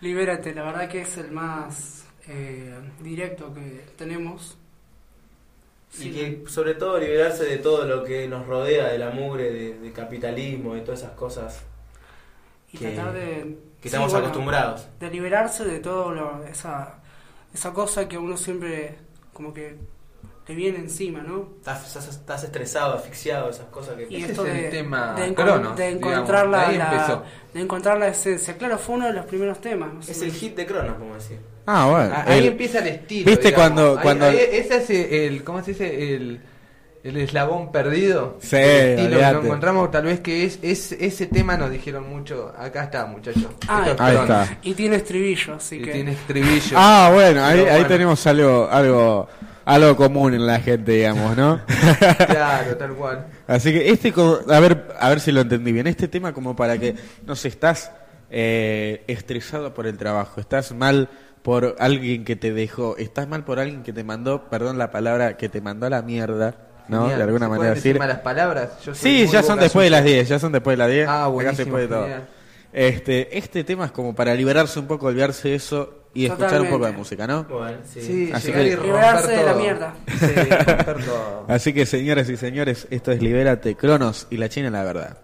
[0.00, 4.56] Libérate, la verdad que es el más eh, directo que tenemos.
[5.94, 6.10] Y Sí.
[6.12, 9.92] que sobre todo liberarse de todo lo que nos rodea, de la mugre, de, de
[9.92, 11.64] capitalismo, de todas esas cosas
[12.72, 13.58] y que, tratar de...
[13.80, 14.88] que sí, estamos bueno, acostumbrados.
[15.00, 17.00] De liberarse de todo lo, esa,
[17.52, 18.96] esa cosa que uno siempre
[19.32, 19.76] como que
[20.50, 21.48] le viene encima, ¿no?
[21.58, 24.06] Estás, estás- estresado, asfixiado, esas cosas que...
[24.10, 27.22] Y Ese esto es el de, tema de, encon- Cronos, de digamos, encontrar la, la-
[27.54, 28.56] de encontrar la esencia.
[28.56, 29.94] Claro, fue uno de los primeros temas.
[29.94, 30.12] no sé.
[30.12, 31.38] Es el hit de Cronos, como decir.
[31.66, 32.12] Ah, bueno.
[32.14, 33.30] Ah, Ahí el- empieza el estilo.
[33.30, 33.68] ¿Viste digamos.
[33.70, 35.44] cuando- Ahí- cuando- ahí- ese es el.
[35.44, 36.14] ¿Cómo se dice?
[36.16, 36.40] El,
[37.02, 38.36] el eslabón perdido.
[38.42, 40.92] Sí, El estilo que nos encontramos, tal vez que es, es.
[40.92, 42.52] Ese tema nos dijeron mucho.
[42.58, 43.46] Acá está, muchachos.
[43.68, 44.58] Ah, es ahí está.
[44.62, 45.92] Y tiene estribillo, así Y que...
[45.92, 46.76] tiene estribillo.
[46.76, 47.88] Ah, bueno, ahí, Pero ahí bueno.
[47.88, 49.28] tenemos algo, algo,
[49.64, 51.60] algo común en la gente, digamos, ¿no?
[52.26, 53.26] Claro, tal cual.
[53.46, 54.12] Así que este,
[54.48, 55.86] a ver, a ver si lo entendí bien.
[55.86, 56.94] Este tema como para que,
[57.26, 57.92] no sé, estás
[58.30, 61.08] eh, estresado por el trabajo, estás mal
[61.42, 65.36] por alguien que te dejó, estás mal por alguien que te mandó, perdón la palabra,
[65.36, 66.54] que te mandó a la mierda,
[66.88, 67.02] ¿no?
[67.02, 67.18] Genial.
[67.18, 68.68] De alguna ¿Se manera decir malas palabras?
[68.84, 70.16] Yo Sí, ya son después de las sucia.
[70.16, 71.08] 10, ya son después de las 10.
[71.08, 72.02] Ah, Acá buenísimo, se puede todo.
[72.02, 72.28] genial.
[72.72, 76.68] Este, este tema es como para liberarse un poco, olvidarse de eso y escuchar un
[76.68, 77.44] poco de música, ¿no?
[77.44, 78.00] Bueno, sí.
[78.00, 79.60] Sí, Así que- y romper Liberarse de la todo.
[79.60, 79.94] mierda.
[80.08, 81.44] Sí, romper todo.
[81.48, 85.18] Así que señoras y señores, esto es Libérate, Cronos y la China la verdad.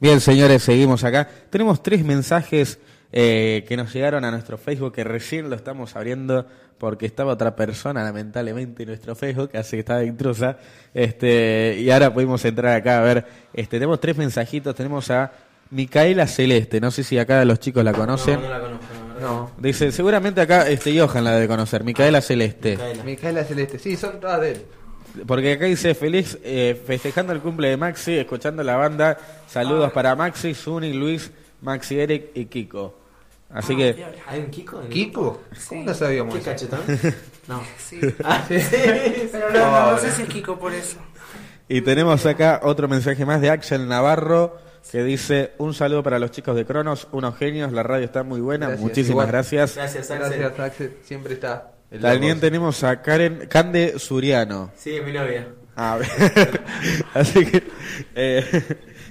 [0.00, 1.28] Bien, señores, seguimos acá.
[1.50, 2.78] Tenemos tres mensajes
[3.12, 6.46] eh, que nos llegaron a nuestro Facebook, que recién lo estamos abriendo
[6.78, 10.56] porque estaba otra persona, lamentablemente, en nuestro Facebook, así que estaba intrusa.
[10.94, 13.26] Este, y ahora pudimos entrar acá a ver.
[13.52, 14.74] Este, tenemos tres mensajitos.
[14.74, 15.32] Tenemos a
[15.70, 16.80] Micaela Celeste.
[16.80, 18.36] No sé si acá los chicos la conocen.
[18.36, 18.86] No, no la conozco.
[19.20, 19.50] No.
[19.58, 21.84] Dice, seguramente acá este Johan la debe conocer.
[21.84, 22.78] Micaela Celeste.
[22.78, 23.04] Micaela.
[23.04, 24.62] Micaela Celeste, sí, son todas de él.
[25.26, 29.18] Porque acá dice feliz eh, festejando el cumple de Maxi, escuchando la banda.
[29.48, 31.30] Saludos para Maxi, Zuni, Luis,
[31.62, 32.98] Maxi, Eric y Kiko.
[33.52, 34.12] Así que Piola.
[34.28, 34.80] ¿Hay un Kiko?
[34.88, 35.42] ¿Kiko?
[35.52, 35.66] Sí.
[35.70, 36.50] ¿Cómo no sabíamos ¿Qué eso?
[36.50, 36.80] cachetón?
[37.48, 37.62] No.
[37.78, 37.98] Sí.
[38.24, 38.58] Ah, sí.
[39.32, 40.98] Pero no, no, no sé si es Kiko por eso.
[41.68, 44.56] Y tenemos acá otro mensaje más de Axel Navarro
[44.90, 48.40] que dice un saludo para los chicos de Cronos, unos genios, la radio está muy
[48.40, 49.26] buena, Gracias, muchísimas igual.
[49.28, 49.76] gracias.
[49.76, 50.38] Gracias, Axel.
[50.38, 50.96] Gracias, Axel.
[51.04, 51.72] Siempre está.
[52.00, 54.70] También tenemos a Karen Cande Suriano.
[54.76, 55.48] Sí, es mi novia.
[55.76, 55.98] Ah,
[57.14, 57.62] así que
[58.14, 58.44] eh,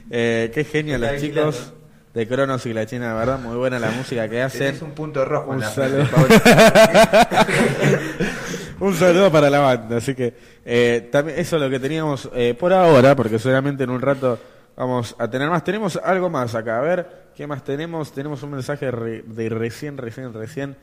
[0.10, 1.52] eh, qué genio los vigilando.
[1.52, 1.74] chicos
[2.14, 4.68] de Cronos y la China, verdad, muy buena la música que hacen.
[4.68, 6.06] Tenés un punto rojo en Un la saludo.
[6.10, 7.48] Paula.
[8.80, 12.56] Un saludo para la banda, así que eh, también eso es lo que teníamos eh,
[12.58, 14.40] por ahora, porque seguramente en un rato
[14.78, 15.66] vamos a tener más.
[15.66, 17.06] Tenemos algo más acá, a ver,
[17.36, 18.14] ¿qué más tenemos?
[18.14, 20.78] Tenemos un mensaje de recién, recién, recién,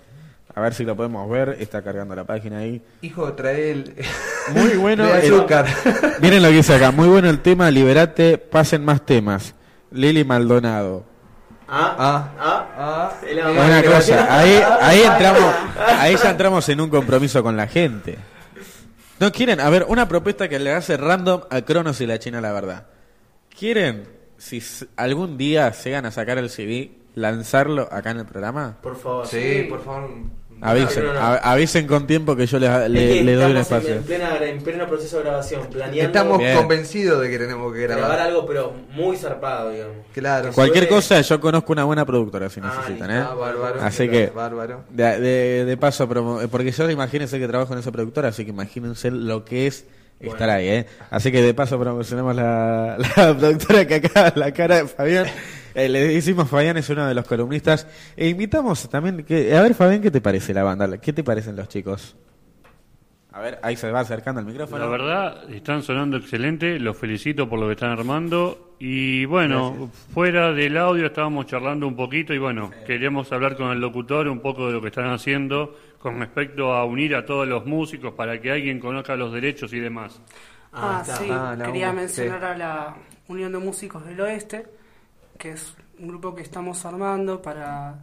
[0.56, 2.82] a ver si lo podemos ver, está cargando la página ahí.
[3.02, 3.94] Hijo, trae el.
[4.54, 5.66] Muy bueno, el- azúcar.
[6.20, 9.54] Miren lo que dice acá, muy bueno el tema, liberate, pasen más temas.
[9.92, 11.04] Lili Maldonado.
[11.68, 12.32] Ah, Ah.
[12.38, 13.12] ah, Ah,
[13.66, 15.54] Una cosa, ahí, ahí entramos,
[15.98, 18.16] ahí ya entramos en un compromiso con la gente.
[19.18, 22.40] No quieren, a ver, una propuesta que le hace random a Cronos y la China,
[22.40, 22.86] la verdad.
[23.58, 28.26] ¿Quieren, si s- algún día se van a sacar el CD, lanzarlo acá en el
[28.26, 28.76] programa?
[28.82, 29.26] por favor.
[29.26, 30.10] Sí, por favor.
[30.60, 31.20] Avisen, no, no.
[31.20, 33.94] a- avisen con tiempo que yo les, Es le, doy un estamos en- espacio.
[33.96, 36.56] En, plena, en pleno proceso de grabación, planeando Estamos Bien.
[36.56, 38.20] convencidos de que tenemos que grabar grabar.
[38.26, 39.96] algo, pero muy zarpado, digamos.
[40.14, 40.52] Claro.
[40.52, 43.18] Cualquier cosa, yo conozco una buena productora si Ah, necesitan, ¿eh?
[43.18, 43.80] Ah, bárbaro.
[43.82, 44.84] Así que, Bárbaro.
[44.90, 48.50] de, de, de paso, promo- porque yo imagínense que trabajo en esa productora, así que
[48.50, 49.84] imagínense lo que es
[50.20, 50.52] estar Bueno.
[50.54, 50.86] ahí, ¿eh?
[51.10, 55.26] Así que de paso promocionamos la, la productora que acá, la cara de Fabián.
[55.76, 57.86] Eh, le decimos Fabián es uno de los columnistas.
[58.16, 60.96] E invitamos también, que, a ver Fabián, ¿qué te parece la banda?
[60.98, 62.16] ¿Qué te parecen los chicos?
[63.30, 64.78] A ver, ahí se va acercando el micrófono.
[64.82, 68.74] La verdad, están sonando excelente, los felicito por lo que están armando.
[68.78, 73.78] Y bueno, fuera del audio estábamos charlando un poquito y bueno, queríamos hablar con el
[73.78, 77.66] locutor un poco de lo que están haciendo con respecto a unir a todos los
[77.66, 80.18] músicos para que alguien conozca los derechos y demás.
[80.72, 81.16] Ah, está.
[81.16, 82.46] sí, Ah, quería mencionar sí.
[82.46, 82.96] a la
[83.28, 84.64] Unión de Músicos del Oeste,
[85.38, 87.94] que es un grupo que estamos armando para,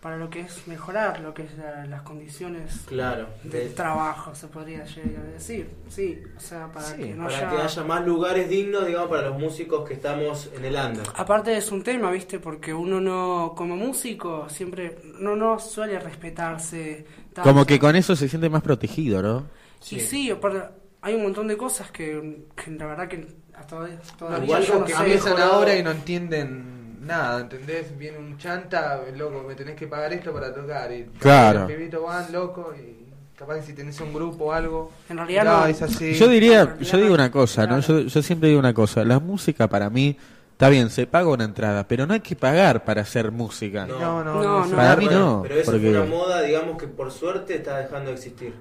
[0.00, 3.28] para lo que es mejorar lo que es la- las condiciones Claro.
[3.44, 5.70] de de- trabajo, se podría llegar a decir.
[5.88, 7.50] Sí, o sea, para Sí, que no para haya...
[7.50, 11.06] que haya más lugares dignos, digamos, para los músicos que estamos en el under.
[11.14, 12.40] Aparte es un tema, ¿viste?
[12.40, 17.06] Porque uno no, como músico, siempre no, no suele respetarse.
[17.32, 17.48] tanto.
[17.48, 19.46] Como que con eso se siente más protegido, ¿no?
[19.90, 23.98] Y sí, aparte, hay un montón de cosas que, que la verdad que hasta hoy-
[24.18, 24.98] todavía igual yo no porque sé.
[25.00, 27.96] Empiezan ahora y no entienden nada, ¿entendés?
[27.98, 30.92] Viene un chanta, loco, me tenés que pagar esto para tocar.
[30.92, 31.60] Y Claro.
[31.60, 34.92] Los pibitos van, loco, y capaz que si tenés un grupo o algo.
[35.08, 35.66] En realidad no, no.
[35.66, 36.14] es así.
[36.14, 37.80] Yo diría, yo digo una cosa, ¿no?
[37.80, 40.16] Yo, yo siempre digo una cosa, la música para mí,
[40.52, 43.84] está bien, se paga una entrada, pero no hay que pagar para hacer música.
[43.86, 43.98] No.
[43.98, 44.66] No, no, No, no.
[44.66, 44.76] no.
[44.76, 48.10] Para mí no, Pero eso porque- fue una moda, digamos, que por suerte está dejando
[48.10, 48.54] de existir.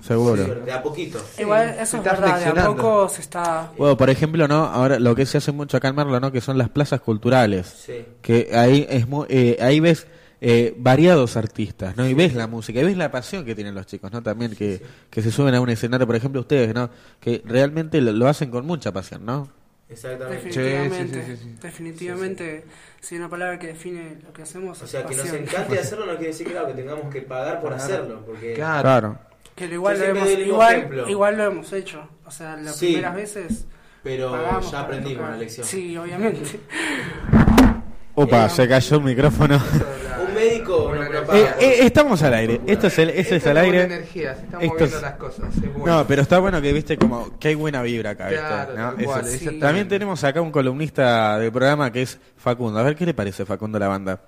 [0.00, 0.44] Seguro.
[0.44, 1.20] De a poquito.
[1.38, 3.72] Igual eso es verdad, de a poco se está...
[3.76, 4.64] Bueno, por ejemplo, ¿no?
[4.64, 6.30] Ahora lo que se hace mucho acá en Merlo, ¿no?
[6.32, 7.66] Que son las plazas culturales.
[7.86, 8.04] Sí.
[8.22, 10.06] Que ahí es mu- eh, ahí ves
[10.40, 12.06] eh, variados artistas, ¿no?
[12.08, 14.22] Y ves la música, y ves la pasión que tienen los chicos, ¿no?
[14.22, 14.80] También que,
[15.10, 16.90] que se suben a un escenario, por ejemplo, ustedes, ¿no?
[17.18, 19.50] Que realmente lo, lo hacen con mucha pasión, ¿no?
[19.90, 20.44] Exactamente.
[20.46, 21.56] Definitivamente, sí, sí, sí.
[21.62, 22.64] definitivamente,
[23.00, 25.78] si hay una palabra que define lo que hacemos O es sea, que nos encante
[25.80, 28.22] hacerlo no quiere decir claro, que tengamos que pagar por hacerlo.
[28.26, 29.18] Porque Claro.
[29.66, 32.06] Lo igual, lo hemos, igual, igual lo hemos hecho.
[32.24, 32.86] O sea, las Sí.
[32.86, 33.66] primeras veces
[34.02, 35.66] pero pagamos ya aprendimos la lección.
[35.66, 36.60] Sí, obviamente.
[38.14, 39.60] Opa, Eh, se cayó el micrófono.
[40.28, 42.60] Un médico Bueno, no, no, no Eh, eh, estamos al aire.
[42.66, 43.82] Esto es el, esto es al aire.
[43.82, 45.56] energía, se están Esto moviendo es- las cosas.
[45.56, 45.86] Es bueno.
[45.98, 48.44] No, pero está bueno que viste como que hay buena vibra acá, ¿viste?
[48.44, 49.04] Claro, ¿No?
[49.04, 49.58] cual, Sí.
[49.60, 52.78] También tenemos acá un columnista del programa que es Facundo.
[52.80, 54.20] A ver qué le parece Facundo la banda.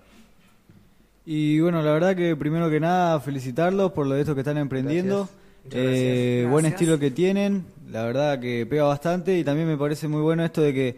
[1.27, 4.59] Y bueno, la verdad que primero que nada felicitarlos por lo de esto que están
[4.59, 5.29] emprendiendo.
[5.71, 6.51] Eh, gracias.
[6.53, 10.45] Buen estilo que tienen, la verdad que pega bastante y también me parece muy bueno
[10.45, 10.97] esto de que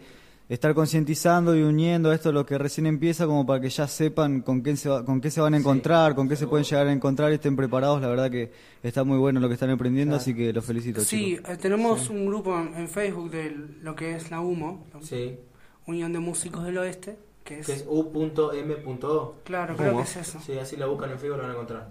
[0.48, 4.42] estar concientizando y uniendo a esto lo que recién empieza como para que ya sepan
[4.42, 6.86] con qué se, va- con qué se van a encontrar, con qué se pueden llegar
[6.86, 8.00] a encontrar y estén preparados.
[8.02, 8.52] La verdad que
[8.82, 11.00] está muy bueno lo que están emprendiendo, así que los felicito.
[11.00, 11.50] Sí, chicos.
[11.50, 15.36] eh, tenemos un grupo en, en Facebook de lo que es la UMO, Sí.
[15.86, 19.34] Unión de Músicos del Oeste, Que es, Que es u.m.o.
[19.44, 20.02] claro, creo ¿Cómo?
[20.04, 20.38] que es eso.
[20.44, 21.88] Sí, así la buscan en Facebook lo van a encontrar.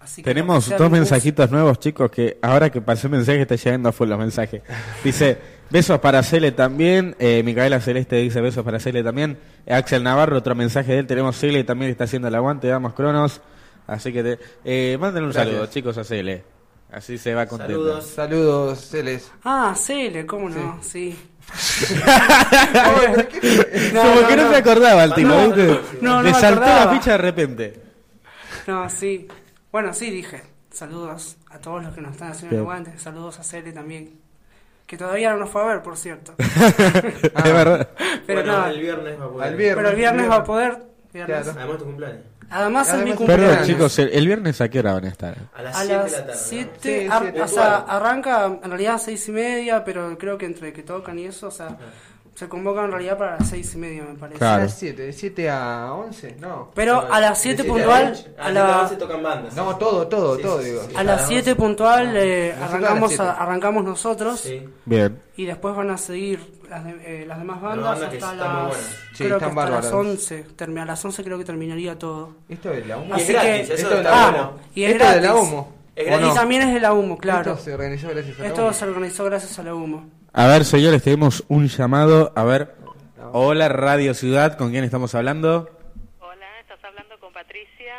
[0.00, 3.92] Así que Tenemos dos mensajitos nuevos, chicos, que ahora que pasé mensaje está llegando a
[3.92, 4.62] full los mensajes.
[5.02, 5.38] Dice,
[5.70, 7.16] besos para Cele también.
[7.18, 9.38] Eh, Micaela Celeste dice besos para Cele también.
[9.66, 11.06] Axel Navarro, otro mensaje de él.
[11.06, 12.68] Tenemos Cele también que está haciendo el aguante.
[12.68, 13.40] Damos cronos.
[13.86, 15.54] Así que te, eh, manden un Gracias.
[15.54, 16.44] saludo, chicos, a Cele.
[16.92, 17.72] Así se va contento.
[17.72, 18.06] Saludos.
[18.06, 19.32] Saludos, Celes.
[19.42, 20.78] Ah, Cele, ¿cómo no?
[20.82, 21.18] Sí.
[23.92, 24.50] No, Como no, que no, no.
[24.50, 25.80] se acordaba el tipo, No, ¿viste?
[26.00, 27.82] no, no Le saltó la ficha de repente.
[28.66, 29.28] No, sí.
[29.70, 30.42] Bueno, sí, dije.
[30.72, 32.70] Saludos a todos los que nos están haciendo el Bien.
[32.72, 32.98] aguante.
[32.98, 34.18] Saludos a Cele también.
[34.86, 36.34] Que todavía no nos fue a ver, por cierto.
[36.38, 37.88] Es verdad.
[38.26, 38.66] Pero bueno, no.
[38.66, 39.46] el viernes va a poder.
[39.48, 39.76] Al viernes.
[39.76, 40.78] Pero el viernes va a poder.
[41.12, 41.48] viernes.
[41.48, 42.22] Además tu cumpleaños.
[42.50, 43.48] Además, es mi Además, cumpleaños.
[43.50, 45.36] Perdón, chicos, el, el viernes a qué hora van a estar?
[45.54, 46.32] A las A 7 de la tarde.
[46.32, 46.38] ¿no?
[46.38, 47.42] 7, Sí, ar- siete.
[47.42, 51.18] o sea, arranca en realidad a 6 y media, pero creo que entre que tocan
[51.18, 51.76] y eso, o sea,
[52.34, 54.38] se convoca en realidad para las 6 y media, me parece.
[54.38, 54.62] Claro.
[54.62, 56.70] A las 7, de 7 a 11, no.
[56.74, 59.54] Pero a las 7 De siete puntual, a A la, las 11 tocan bandas.
[59.54, 60.82] No, todo, todo, Sí, todo, sí, digo.
[60.88, 60.96] sí.
[60.96, 63.22] a las 7 puntual eh, Nosotros a las arrancamos, siete.
[63.24, 64.68] a- arrancamos nosotros Sí.
[64.84, 65.18] Bien.
[65.36, 69.00] y después van a seguir las, de- eh, las demás bandas que hasta las, buenas.
[69.14, 69.92] Sí, creo que hasta las bárbaras.
[69.92, 70.46] 11.
[70.56, 72.36] Termi- a las 11 creo que terminaría todo.
[72.48, 73.14] Esto es la humo.
[73.14, 74.60] Así es gratis, que- eso Esto es la humo.
[74.74, 75.42] Y es Esto es de la gratis.
[75.48, 75.74] humo.
[75.96, 76.26] Es ¿o gratis.
[76.26, 76.34] Y no?
[76.34, 77.52] también es de la humo, claro.
[77.52, 78.72] Esto se organizó gracias a la Esto humo.
[78.72, 80.10] se organizó gracias a la humo.
[80.32, 82.32] A ver, señores, tenemos un llamado.
[82.34, 82.74] A ver.
[83.32, 85.70] Hola, Radio Ciudad, ¿con quién estamos hablando?
[86.20, 87.94] Hola, estás hablando con Patricia.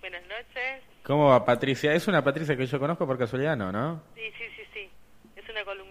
[0.00, 0.82] Buenas noches.
[1.04, 1.94] ¿Cómo va Patricia?
[1.94, 4.02] ¿Es una Patricia que yo conozco por casualidad, no, no?
[4.14, 4.90] Sí, sí, sí, sí.
[5.36, 5.87] Es una columnista.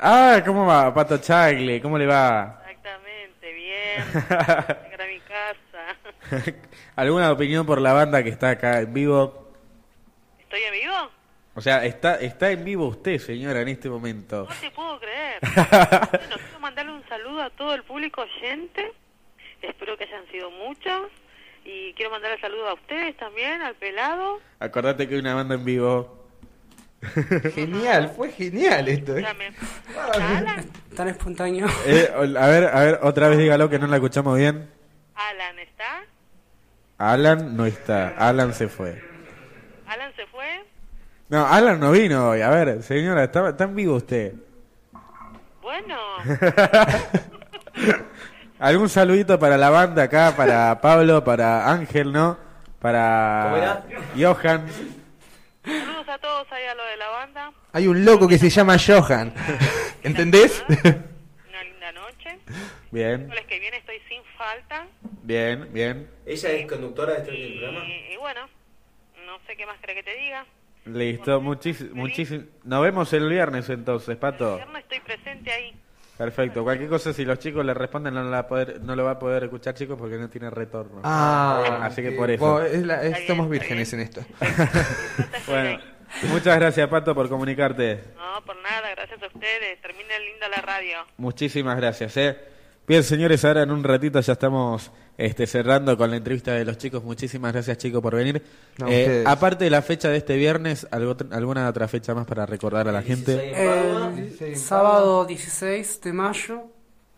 [0.00, 1.80] Ah, ¿cómo va Pato Chagle?
[1.80, 2.60] ¿Cómo le va?
[2.60, 4.04] Exactamente, bien.
[4.14, 6.54] Llegar a mi casa.
[6.96, 9.52] ¿Alguna opinión por la banda que está acá en vivo?
[10.38, 11.10] ¿Estoy en vivo?
[11.56, 14.46] O sea, está, está en vivo usted, señora, en este momento.
[14.48, 15.40] No te puedo creer.
[15.42, 18.92] bueno, quiero mandarle un saludo a todo el público oyente.
[19.60, 21.10] Espero que hayan sido muchos.
[21.64, 24.40] Y quiero mandarle saludo a ustedes también, al pelado.
[24.60, 26.17] Acordate que hay una banda en vivo.
[27.54, 29.20] Genial, fue genial esto, ¿eh?
[29.20, 29.52] Escúchame.
[30.12, 30.64] Alan,
[30.96, 31.66] Tan espontáneo.
[31.86, 34.68] Eh, a ver, a ver, otra vez dígalo que no la escuchamos bien.
[35.14, 36.00] Alan, ¿está?
[36.98, 39.00] Alan no está, Alan se fue.
[39.86, 40.64] Alan se fue.
[41.28, 42.42] No, Alan no vino hoy.
[42.42, 44.34] A ver, señora, está, está en vivo usted.
[45.62, 45.96] Bueno,
[48.58, 52.36] ¿Algún saludito para la banda acá, para Pablo, para Ángel, ¿no?
[52.80, 53.84] Para ¿Cómo era?
[54.16, 54.66] Johan.
[56.08, 57.52] Saludos a todos ahí a lo de la banda.
[57.72, 59.32] Hay un loco que se llama Johan.
[60.02, 60.64] ¿Entendés?
[60.68, 62.38] Una linda noche.
[62.90, 64.86] Bien, Miércoles que viene estoy sin falta.
[65.22, 66.08] bien, bien.
[66.26, 67.86] Ella es conductora de este programa.
[67.86, 68.40] Y, y bueno,
[69.26, 70.46] no sé qué más cree que te diga.
[70.86, 72.44] Listo, muchísimo, muchísimo.
[72.64, 74.56] Nos vemos el viernes entonces, El Pato.
[74.56, 75.74] viernes estoy presente ahí.
[76.16, 76.64] Perfecto.
[76.64, 79.44] Cualquier cosa, si los chicos le responden, no, la poder, no lo va a poder
[79.44, 81.02] escuchar, chicos, porque no tiene retorno.
[81.04, 82.44] Ah, Así que por eso.
[82.54, 84.22] Bueno, es la- es- somos vírgenes en esto.
[85.46, 85.78] Bueno,
[86.28, 88.00] muchas gracias, Pato, por comunicarte.
[88.16, 89.80] No, por nada, gracias a ustedes.
[89.82, 90.98] Termine linda la radio.
[91.16, 92.36] Muchísimas gracias, ¿eh?
[92.86, 96.78] Bien, señores, ahora en un ratito ya estamos este, cerrando con la entrevista de los
[96.78, 97.04] chicos.
[97.04, 98.42] Muchísimas gracias, chicos, por venir.
[98.78, 102.46] No, Eh, aparte de la fecha de este viernes, ¿algo- ¿alguna otra fecha más para
[102.46, 103.32] recordar a la gente?
[103.32, 104.12] 16 en Padua,
[104.48, 106.62] El sábado 16 de mayo,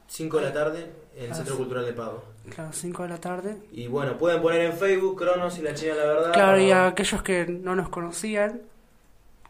[0.08, 0.86] 5 de la tarde
[1.16, 2.24] en el Centro Cultural de Pago.
[2.52, 3.56] claro, 5 de la tarde.
[3.70, 6.32] Y bueno, pueden poner en Facebook Cronos y la China la Verdad.
[6.32, 8.62] Claro, y o a aquellos que no nos conocían,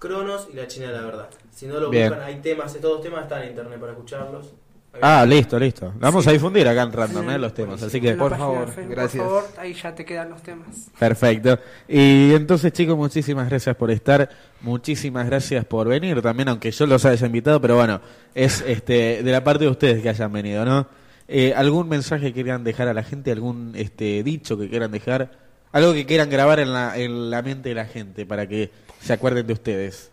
[0.00, 1.28] Cronos y la China de la Verdad.
[1.54, 2.08] Si no lo Bien.
[2.08, 4.54] buscan, hay temas, todos los temas están en internet para escucharlos.
[5.00, 5.92] Ah, listo, listo.
[6.00, 7.38] Vamos a difundir acá en Random, ¿eh?
[7.38, 7.80] Los temas.
[7.80, 9.22] Así que, en la Por página favor, Facebook, gracias.
[9.22, 10.90] Por favor, ahí ya te quedan los temas.
[10.98, 11.58] perfecto.
[11.86, 14.28] Y entonces, chicos, muchísimas gracias por estar.
[14.62, 18.00] Muchísimas gracias por venir también, aunque yo los haya invitado, pero bueno,
[18.34, 20.88] es este de la parte de ustedes que hayan venido, ¿no?
[21.28, 23.30] Eh, ¿Algún mensaje que quieran dejar a la gente?
[23.30, 25.49] ¿Algún este dicho que quieran dejar?
[25.72, 29.12] Algo que quieran grabar en la, en la mente de la gente para que se
[29.12, 30.10] acuerden de ustedes.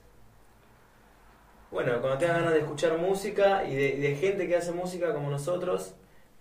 [1.72, 5.94] Bueno, cuando tengan ganas de escuchar música y de, gente que hace música como nosotros,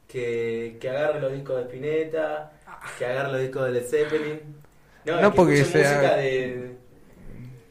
[0.06, 2.52] que, que agarre los discos de Spinetta,
[2.98, 4.40] que agarre los discos de Led Zeppelin.
[5.04, 6.76] No, No que porque sea- música de.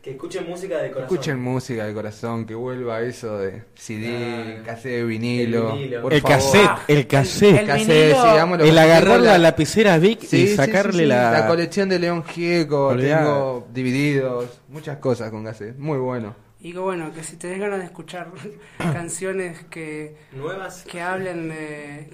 [0.06, 1.16] Que escuchen música de corazón.
[1.16, 5.72] Escuchen música de corazón, que vuelva eso de CD, Ah, cassette de vinilo.
[5.72, 6.02] el vinilo.
[6.04, 6.38] por el favor.
[6.38, 7.60] cassette, Ah, el cassette.
[7.62, 11.00] el Cassette, vinilo- sí, El agarrar tengo la lapicera Vic Sí, y sí, sacarle sí,
[11.00, 11.06] sí.
[11.08, 11.48] la...
[11.48, 16.36] colección de León Gieco, tengo divididos, muchas cosas con cassette, muy bueno.
[16.60, 18.28] Y que bueno, que si tenés ganas de escuchar
[18.78, 20.84] canciones que, Nuevas.
[20.84, 22.10] que hablen de,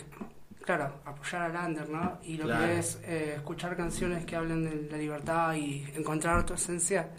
[0.66, 2.20] claro, apoyar al under, ¿no?
[2.24, 2.66] Y lo Claro.
[2.68, 7.10] que es eh, escuchar canciones que hablen de la libertad y encontrar tu esencia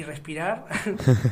[0.00, 0.64] y respirar,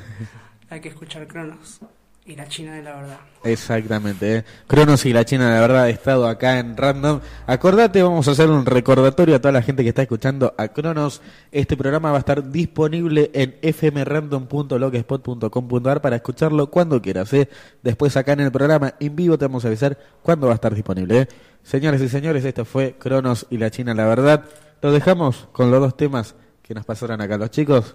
[0.70, 1.80] hay que escuchar Cronos.
[2.26, 3.18] y la China de la verdad.
[3.44, 4.36] Exactamente.
[4.36, 4.44] ¿eh?
[4.66, 7.20] Cronos y la China, la verdad, he estado acá en Random.
[7.46, 11.22] Acordate, vamos a hacer un recordatorio a toda la gente que está escuchando a Cronos.
[11.50, 17.32] Este programa va a estar disponible en fmrandom.blogspot.com.ar para escucharlo cuando quieras.
[17.32, 17.48] ¿eh?
[17.82, 20.74] Después acá en el programa en vivo te vamos a avisar cuándo va a estar
[20.74, 21.20] disponible.
[21.22, 21.28] ¿eh?
[21.62, 24.44] Señores y señores, esto fue Cronos y la China, la verdad.
[24.82, 27.94] Lo dejamos con los dos temas que nos pasaron acá los chicos.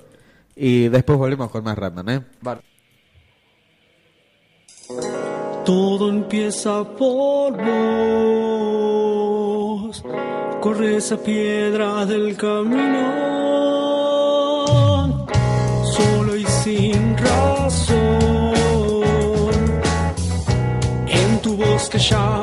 [0.56, 2.10] Y después volvemos con más Random.
[2.10, 2.22] ¿eh?
[5.66, 8.84] Todo empieza por vos.
[10.62, 13.24] Corre esa piedra del camino.
[15.86, 18.54] Solo y sin razón.
[21.08, 22.42] En tu bosque ya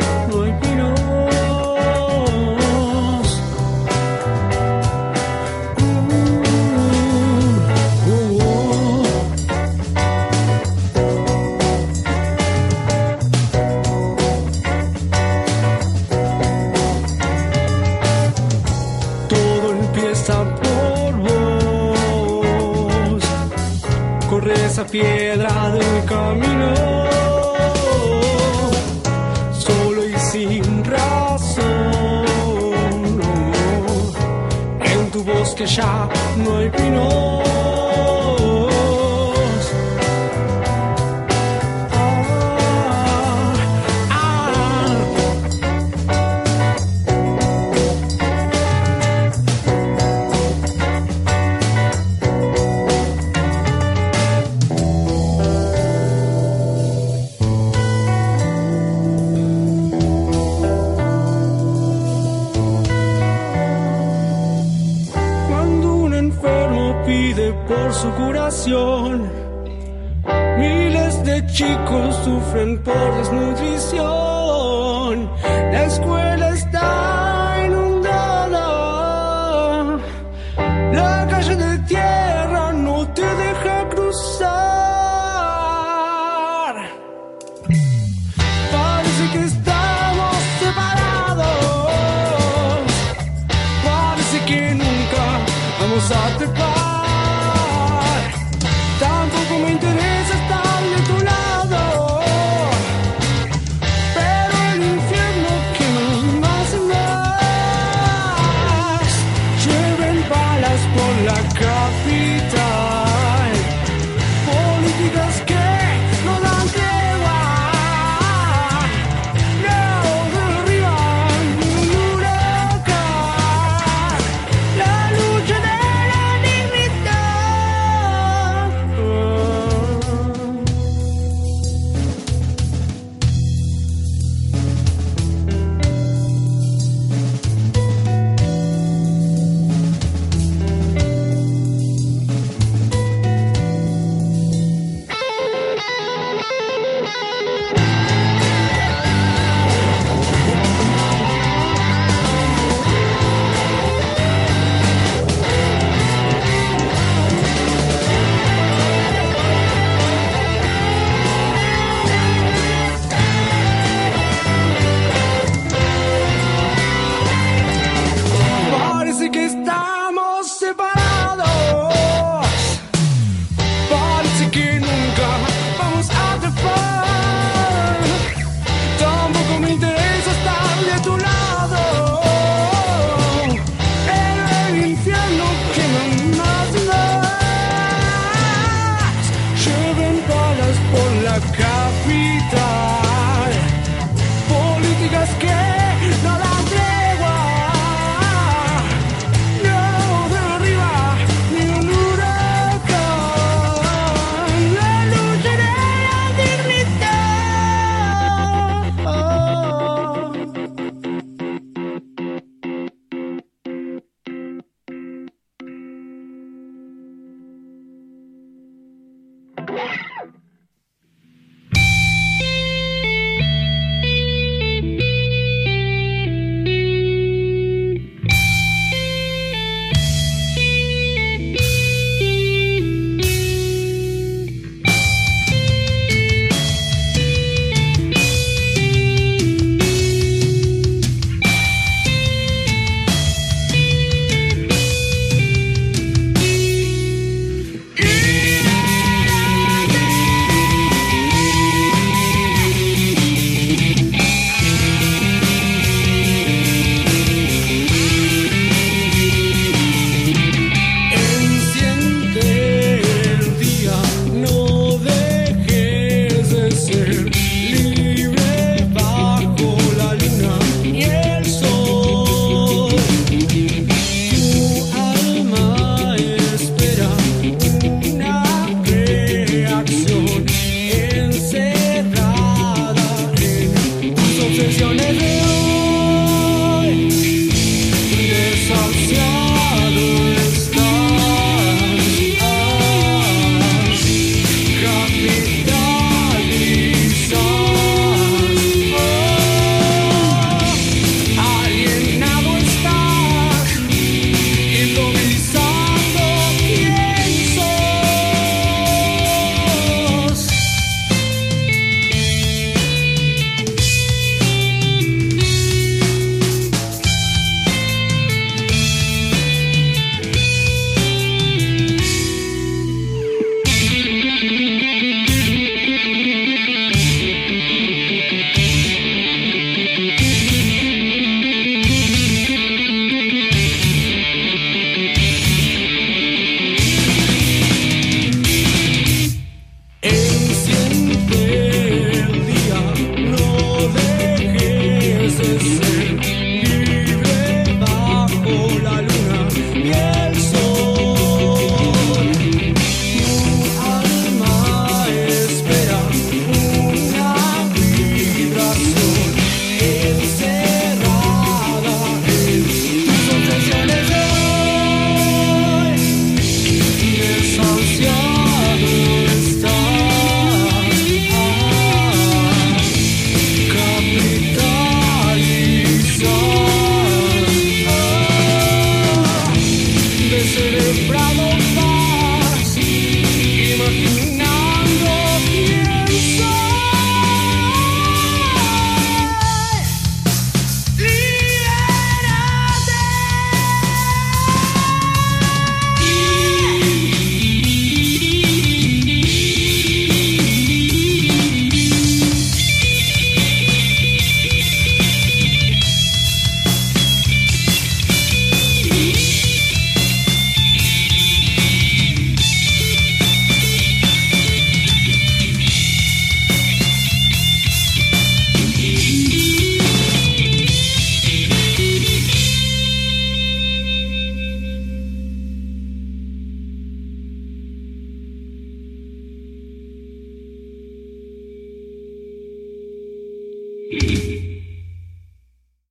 [111.90, 112.19] I'll be